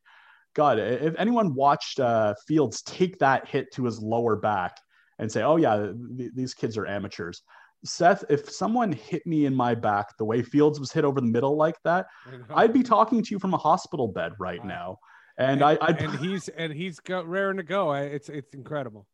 God, 0.55 0.79
if 0.79 1.15
anyone 1.19 1.55
watched 1.55 2.01
uh, 2.01 2.35
Fields 2.47 2.83
take 2.83 3.19
that 3.19 3.49
hit 3.49 3.73
to 3.75 3.85
his 3.85 4.01
lower 4.01 4.37
back 4.37 4.77
and 5.19 5.31
say, 5.31 5.43
"Oh 5.43 5.57
yeah, 5.57 5.93
th- 6.17 6.33
these 6.35 6.55
kids 6.55 6.77
are 6.79 6.87
amateurs," 6.87 7.43
Seth, 7.85 8.25
if 8.29 8.51
someone 8.51 8.93
hit 8.93 9.27
me 9.27 9.47
in 9.47 9.55
my 9.55 9.75
back 9.75 10.17
the 10.17 10.25
way 10.25 10.43
Fields 10.43 10.79
was 10.79 10.93
hit 10.93 11.05
over 11.05 11.21
the 11.21 11.27
middle 11.27 11.57
like 11.57 11.77
that, 11.85 12.07
I'd 12.55 12.73
be 12.73 12.83
talking 12.83 13.23
to 13.23 13.31
you 13.31 13.39
from 13.39 13.55
a 13.55 13.59
hospital 13.59 14.09
bed 14.09 14.33
right 14.39 14.65
now. 14.65 14.99
And, 15.39 15.63
and 15.63 15.65
I, 15.65 15.79
I'd, 15.81 16.01
and 16.01 16.19
he's 16.19 16.49
and 16.49 16.73
he's 16.73 17.01
got 17.01 17.27
raring 17.27 17.57
to 17.57 17.63
go. 17.63 17.93
It's 17.93 18.29
it's 18.29 18.55
incredible. 18.55 19.07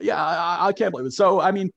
Yeah, 0.00 0.22
I, 0.22 0.68
I 0.68 0.72
can't 0.72 0.92
believe 0.92 1.06
it. 1.06 1.12
So 1.12 1.40
I 1.40 1.50
mean, 1.50 1.70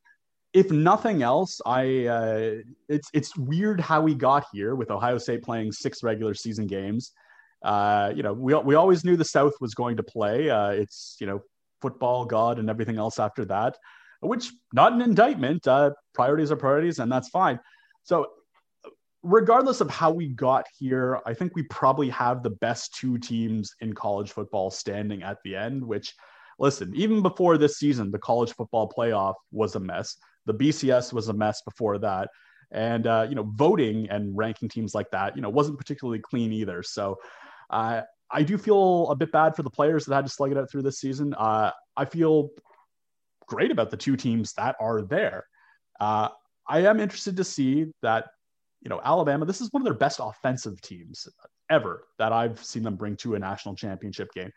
if 0.54 0.72
nothing 0.72 1.22
else, 1.22 1.62
I 1.66 2.06
uh, 2.06 2.56
it's 2.88 3.10
it's 3.14 3.38
weird 3.38 3.80
how 3.80 4.02
we 4.02 4.16
got 4.16 4.46
here 4.52 4.76
with 4.76 4.92
Ohio 4.92 5.18
State 5.18 5.44
playing 5.44 5.72
six 5.72 6.04
regular 6.04 6.34
season 6.34 6.68
games. 6.68 7.12
Uh, 7.64 8.12
you 8.16 8.24
know, 8.24 8.34
we 8.34 8.56
we 8.56 8.76
always 8.76 9.04
knew 9.04 9.16
the 9.16 9.26
South 9.26 9.54
was 9.62 9.74
going 9.74 9.98
to 9.98 10.04
play. 10.04 10.50
Uh, 10.50 10.70
it's 10.70 11.18
you 11.20 11.28
know 11.28 11.42
football 11.82 12.26
god 12.26 12.60
and 12.60 12.70
everything 12.70 12.98
else 12.98 13.20
after 13.20 13.46
that 13.46 13.78
which 14.22 14.52
not 14.74 14.94
an 14.94 15.02
indictment. 15.02 15.68
Uh, 15.68 15.92
priorities 16.14 16.52
are 16.52 16.58
priorities, 16.58 17.00
and 17.00 17.12
that's 17.12 17.30
fine. 17.30 17.60
So, 18.04 18.28
regardless 19.24 19.82
of 19.82 19.90
how 19.90 20.12
we 20.12 20.30
got 20.30 20.66
here, 20.78 21.20
I 21.26 21.34
think 21.34 21.56
we 21.56 21.64
probably 21.64 22.10
have 22.10 22.44
the 22.44 22.50
best 22.50 22.96
two 22.96 23.18
teams 23.18 23.74
in 23.82 23.94
college 23.94 24.32
football 24.32 24.72
standing 24.72 25.24
at 25.24 25.38
the 25.44 25.56
end. 25.56 25.84
Which, 25.84 26.16
listen, 26.60 26.94
even 26.96 27.22
before 27.22 27.58
this 27.58 27.78
season, 27.78 28.12
the 28.12 28.20
college 28.20 28.54
football 28.54 28.92
playoff 28.96 29.36
was 29.52 29.76
a 29.76 29.80
mess. 29.80 30.18
The 30.46 30.54
BCS 30.54 31.14
was 31.14 31.28
a 31.28 31.34
mess 31.34 31.62
before 31.62 31.98
that, 32.00 32.30
and 32.72 33.06
uh, 33.08 33.28
you 33.30 33.36
know, 33.36 33.50
voting 33.56 34.10
and 34.10 34.36
ranking 34.36 34.70
teams 34.70 34.96
like 34.96 35.12
that, 35.12 35.36
you 35.36 35.42
know, 35.42 35.50
wasn't 35.50 35.78
particularly 35.78 36.20
clean 36.20 36.52
either. 36.54 36.84
So. 36.84 37.18
Uh, 37.70 38.02
I 38.32 38.44
do 38.44 38.58
feel 38.58 39.10
a 39.10 39.16
bit 39.16 39.32
bad 39.32 39.56
for 39.56 39.64
the 39.64 39.70
players 39.72 40.06
that 40.06 40.14
had 40.14 40.26
to 40.26 40.32
slug 40.32 40.52
it 40.52 40.58
out 40.58 40.70
through 40.70 40.84
this 40.84 41.00
season. 41.00 41.34
Uh, 41.34 41.72
I 41.98 42.06
feel 42.06 42.52
great 43.48 43.72
about 43.72 43.90
the 43.90 43.98
two 43.98 44.16
teams 44.16 44.54
that 44.54 44.76
are 44.80 45.02
there. 45.02 45.46
Uh, 46.00 46.30
I 46.68 46.82
am 46.82 47.00
interested 47.00 47.36
to 47.38 47.44
see 47.44 47.88
that, 48.04 48.28
you 48.82 48.90
know, 48.90 49.02
Alabama, 49.04 49.46
this 49.46 49.60
is 49.60 49.70
one 49.72 49.82
of 49.82 49.86
their 49.86 49.96
best 49.96 50.20
offensive 50.22 50.80
teams 50.82 51.28
ever 51.70 52.06
that 52.20 52.32
I've 52.32 52.64
seen 52.64 52.84
them 52.84 52.96
bring 52.96 53.18
to 53.18 53.36
a 53.36 53.40
national 53.40 53.76
championship 53.76 54.32
game, 54.34 54.52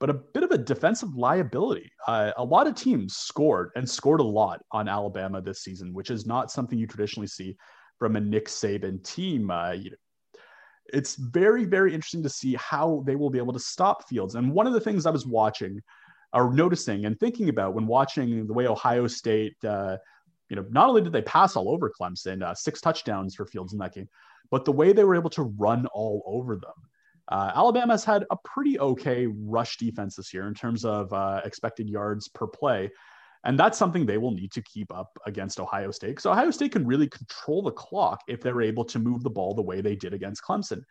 but 0.00 0.10
a 0.10 0.14
bit 0.14 0.42
of 0.42 0.50
a 0.50 0.58
defensive 0.58 1.14
liability. 1.14 1.92
Uh, 2.08 2.32
a 2.38 2.44
lot 2.44 2.66
of 2.66 2.74
teams 2.74 3.16
scored 3.16 3.70
and 3.76 3.88
scored 3.88 4.20
a 4.20 4.24
lot 4.24 4.62
on 4.72 4.88
Alabama 4.88 5.42
this 5.42 5.62
season, 5.62 5.92
which 5.92 6.10
is 6.10 6.26
not 6.26 6.50
something 6.50 6.78
you 6.78 6.86
traditionally 6.86 7.26
see 7.26 7.54
from 7.98 8.16
a 8.16 8.20
Nick 8.20 8.46
Saban 8.46 9.04
team. 9.04 9.50
Uh, 9.50 9.72
you 9.72 9.90
know, 9.90 9.96
it's 10.92 11.16
very, 11.16 11.66
very 11.66 11.94
interesting 11.94 12.22
to 12.22 12.30
see 12.30 12.54
how 12.54 13.04
they 13.06 13.14
will 13.14 13.30
be 13.30 13.38
able 13.38 13.52
to 13.52 13.60
stop 13.60 14.08
Fields. 14.08 14.34
And 14.34 14.52
one 14.52 14.66
of 14.66 14.72
the 14.72 14.80
things 14.80 15.04
I 15.04 15.10
was 15.10 15.26
watching 15.26 15.80
or 16.32 16.52
noticing 16.52 17.04
and 17.04 17.20
thinking 17.20 17.50
about 17.50 17.74
when 17.74 17.86
watching 17.86 18.46
the 18.46 18.54
way 18.54 18.66
Ohio 18.66 19.06
State, 19.06 19.54
uh, 19.64 19.98
you 20.48 20.56
know, 20.56 20.64
not 20.70 20.88
only 20.88 21.02
did 21.02 21.12
they 21.12 21.22
pass 21.22 21.56
all 21.56 21.68
over 21.68 21.92
Clemson, 22.00 22.42
uh, 22.42 22.54
six 22.54 22.80
touchdowns 22.80 23.34
for 23.34 23.44
Fields 23.44 23.74
in 23.74 23.78
that 23.80 23.94
game, 23.94 24.08
but 24.50 24.64
the 24.64 24.72
way 24.72 24.92
they 24.94 25.04
were 25.04 25.14
able 25.14 25.30
to 25.30 25.42
run 25.42 25.86
all 25.92 26.22
over 26.26 26.56
them. 26.56 26.72
Uh, 27.30 27.52
Alabama's 27.54 28.04
had 28.04 28.26
a 28.30 28.36
pretty 28.44 28.78
okay 28.80 29.26
rush 29.26 29.76
defense 29.76 30.16
this 30.16 30.34
year 30.34 30.48
in 30.48 30.54
terms 30.54 30.84
of 30.84 31.12
uh, 31.12 31.40
expected 31.44 31.88
yards 31.88 32.28
per 32.28 32.46
play. 32.46 32.90
And 33.44 33.58
that's 33.58 33.78
something 33.78 34.04
they 34.04 34.18
will 34.18 34.32
need 34.32 34.52
to 34.52 34.62
keep 34.62 34.92
up 34.92 35.16
against 35.26 35.60
Ohio 35.60 35.90
State. 35.92 36.20
So 36.20 36.30
Ohio 36.30 36.50
State 36.50 36.72
can 36.72 36.86
really 36.86 37.08
control 37.08 37.62
the 37.62 37.70
clock 37.70 38.20
if 38.28 38.42
they're 38.42 38.60
able 38.60 38.84
to 38.86 38.98
move 38.98 39.22
the 39.22 39.30
ball 39.30 39.54
the 39.54 39.62
way 39.62 39.80
they 39.80 39.96
did 39.96 40.12
against 40.12 40.42
Clemson. 40.42 40.82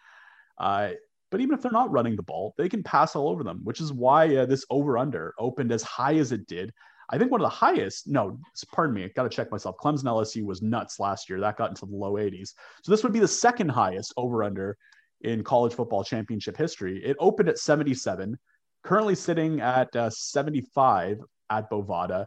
Uh, 0.57 0.91
but 1.29 1.41
even 1.41 1.53
if 1.53 1.61
they're 1.61 1.71
not 1.71 1.91
running 1.91 2.15
the 2.15 2.23
ball, 2.23 2.55
they 2.57 2.67
can 2.67 2.81
pass 2.81 3.15
all 3.15 3.29
over 3.29 3.43
them, 3.43 3.61
which 3.63 3.79
is 3.79 3.93
why 3.93 4.35
uh, 4.35 4.45
this 4.45 4.65
over 4.71 4.97
under 4.97 5.35
opened 5.37 5.71
as 5.71 5.83
high 5.83 6.15
as 6.15 6.31
it 6.31 6.47
did. 6.47 6.73
I 7.11 7.17
think 7.17 7.31
one 7.31 7.41
of 7.41 7.45
the 7.45 7.49
highest, 7.49 8.07
no, 8.07 8.39
pardon 8.71 8.95
me, 8.95 9.03
I 9.03 9.09
got 9.09 9.23
to 9.23 9.29
check 9.29 9.51
myself. 9.51 9.75
Clemson 9.77 10.05
LSU 10.05 10.43
was 10.43 10.61
nuts 10.61 10.99
last 10.99 11.29
year. 11.29 11.39
That 11.39 11.57
got 11.57 11.69
into 11.69 11.85
the 11.85 11.95
low 11.95 12.13
80s. 12.13 12.53
So 12.83 12.91
this 12.91 13.03
would 13.03 13.13
be 13.13 13.19
the 13.19 13.27
second 13.27 13.69
highest 13.69 14.13
over 14.17 14.43
under 14.43 14.77
in 15.21 15.43
college 15.43 15.73
football 15.73 16.03
championship 16.03 16.57
history. 16.57 17.03
It 17.03 17.17
opened 17.19 17.49
at 17.49 17.57
77, 17.57 18.37
currently 18.83 19.15
sitting 19.15 19.61
at 19.61 19.93
uh, 19.95 20.09
75 20.09 21.19
at 21.49 21.69
Bovada, 21.69 22.25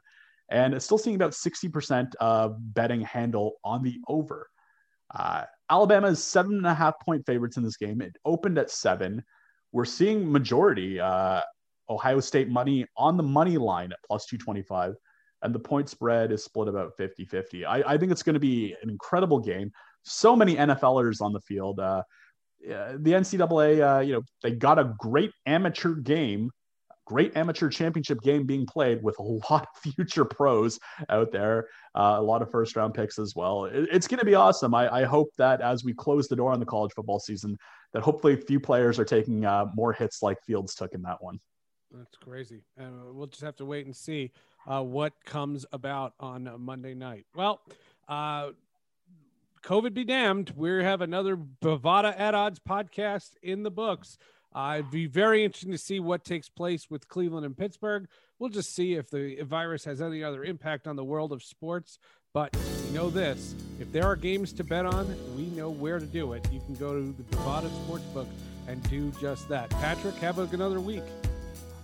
and 0.51 0.75
it's 0.75 0.85
still 0.85 0.99
seeing 0.99 1.17
about 1.17 1.33
60% 1.33 2.15
of 2.17 2.57
betting 2.75 3.01
handle 3.01 3.55
on 3.65 3.83
the 3.83 3.99
over. 4.09 4.49
Uh, 5.15 5.45
Alabama 5.71 6.09
is 6.09 6.23
seven 6.23 6.57
and 6.57 6.67
a 6.67 6.75
half 6.75 6.95
point 7.01 7.25
favorites 7.27 7.57
in 7.57 7.63
this 7.63 7.77
game. 7.77 8.01
It 8.01 8.17
opened 8.25 8.59
at 8.59 8.71
seven. 8.71 9.23
We're 9.73 9.85
seeing 9.85 10.31
majority 10.31 11.01
uh, 11.01 11.41
Ohio 11.89 12.21
State 12.21 12.49
money 12.49 12.87
on 12.97 13.17
the 13.17 13.23
money 13.23 13.59
line 13.59 13.93
at 13.93 13.99
plus 14.07 14.27
225, 14.27 14.95
and 15.43 15.55
the 15.55 15.59
point 15.59 15.89
spread 15.89 16.33
is 16.33 16.45
split 16.45 16.69
about 16.69 16.93
50 16.97 17.25
50. 17.25 17.67
I, 17.67 17.97
think 17.99 18.13
it's 18.13 18.23
going 18.23 18.35
to 18.35 18.41
be 18.41 18.75
an 18.83 18.91
incredible 18.91 19.39
game. 19.39 19.71
So 20.03 20.35
many 20.35 20.57
NFLers 20.57 21.21
on 21.21 21.33
the 21.33 21.41
field. 21.41 21.81
Uh, 21.81 22.03
the 22.65 23.13
NCAA, 23.13 23.99
uh, 23.99 24.01
you 24.01 24.13
know, 24.15 24.23
they 24.43 24.53
got 24.53 24.79
a 24.79 24.95
great 24.99 25.33
amateur 25.47 25.95
game 25.95 26.51
great 27.05 27.37
amateur 27.37 27.69
championship 27.69 28.21
game 28.23 28.47
being 28.47 28.67
played 28.67 29.03
with 29.03 29.19
a 29.19 29.23
lot 29.23 29.67
of 29.75 29.93
future 29.95 30.25
pros 30.25 30.79
out 31.09 31.33
there, 31.33 31.69
uh, 31.95 32.17
a 32.19 32.23
lot 32.23 32.43
of 32.43 32.51
first 32.51 32.77
round 32.77 32.95
picks 32.95 33.19
as 33.19 33.35
well. 33.35 33.65
It, 33.65 33.89
it's 33.93 34.07
going 34.07 34.21
to 34.21 34.25
be 34.25 34.35
awesome. 34.35 34.75
I, 34.75 34.93
I, 34.93 35.05
hope 35.05 35.29
that 35.37 35.61
as 35.61 35.85
we 35.85 35.93
close 35.93 36.29
the 36.29 36.37
door 36.37 36.53
on 36.53 36.61
the 36.61 36.67
college 36.67 36.93
football 36.95 37.19
season, 37.19 37.59
that 37.93 38.03
hopefully 38.03 38.35
a 38.35 38.37
few 38.37 38.61
players 38.61 38.99
are 38.99 39.05
taking 39.05 39.45
uh, 39.45 39.67
more 39.75 39.93
hits 39.93 40.23
like 40.23 40.39
Fields 40.47 40.75
took 40.75 40.95
in 40.95 41.03
that 41.03 41.23
one. 41.23 41.39
That's 41.91 42.17
crazy. 42.17 42.63
And 42.79 43.01
uh, 43.01 43.13
we'll 43.13 43.27
just 43.27 43.43
have 43.43 43.57
to 43.57 43.67
wait 43.67 43.85
and 43.85 43.95
see 43.95 44.31
uh, 44.67 44.83
what 44.83 45.13
comes 45.27 45.67
about 45.73 46.15
on 46.19 46.51
Monday 46.59 46.95
night. 46.95 47.27
Well, 47.35 47.61
uh, 48.09 48.51
COVID 49.63 49.95
be 49.95 50.05
damned. 50.05 50.53
We 50.57 50.83
have 50.83 51.01
another 51.01 51.37
Bovada 51.37 52.19
at 52.19 52.35
Odds 52.35 52.59
podcast 52.59 53.31
in 53.43 53.63
the 53.63 53.71
books. 53.71 54.19
Uh, 54.55 54.77
it'd 54.79 54.91
be 54.91 55.07
very 55.07 55.45
interesting 55.45 55.73
to 55.73 55.79
see 55.79 56.01
what 56.01 56.25
takes 56.25 56.49
place 56.49 56.91
with 56.91 57.09
Cleveland 57.09 57.47
and 57.47 57.57
Pittsburgh. 57.57 58.07
We'll 58.39 58.51
just 58.51 58.75
see 58.75 58.95
if 58.95 59.09
the 59.09 59.41
virus 59.43 59.85
has 59.85 60.03
any 60.03 60.23
other 60.23 60.45
impact 60.45 60.87
on 60.87 60.97
the 60.97 61.05
world 61.05 61.33
of 61.33 61.43
sports. 61.43 61.99
But 62.35 62.57
we 62.87 62.91
know 62.93 63.09
this 63.09 63.55
if 63.79 63.93
there 63.93 64.05
are 64.05 64.17
games 64.17 64.53
to 64.55 64.65
bet 64.65 64.85
on, 64.85 65.15
we 65.37 65.45
know 65.57 65.71
where 65.71 65.99
to 65.99 66.07
do 66.07 66.33
it. 66.33 66.47
You 66.53 66.61
can 66.61 66.75
go 66.75 66.95
to 66.95 67.13
the 67.13 67.23
Bovada 67.37 67.71
Sportsbook 67.87 68.27
and 68.69 68.83
do 68.91 69.13
just 69.21 69.49
that. 69.49 69.71
Patrick, 69.71 70.17
have 70.17 70.39
another 70.39 70.81
week. 70.81 71.05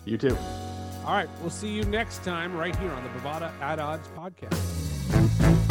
You 0.05 0.19
too. 0.19 0.37
All 1.05 1.15
right. 1.15 1.29
We'll 1.41 1.51
see 1.51 1.69
you 1.69 1.85
next 1.85 2.25
time 2.25 2.55
right 2.57 2.75
here 2.77 2.91
on 2.91 3.03
the 3.03 3.11
Bovada 3.11 3.53
at 3.61 3.79
Odds 3.79 4.09
podcast. 4.17 5.68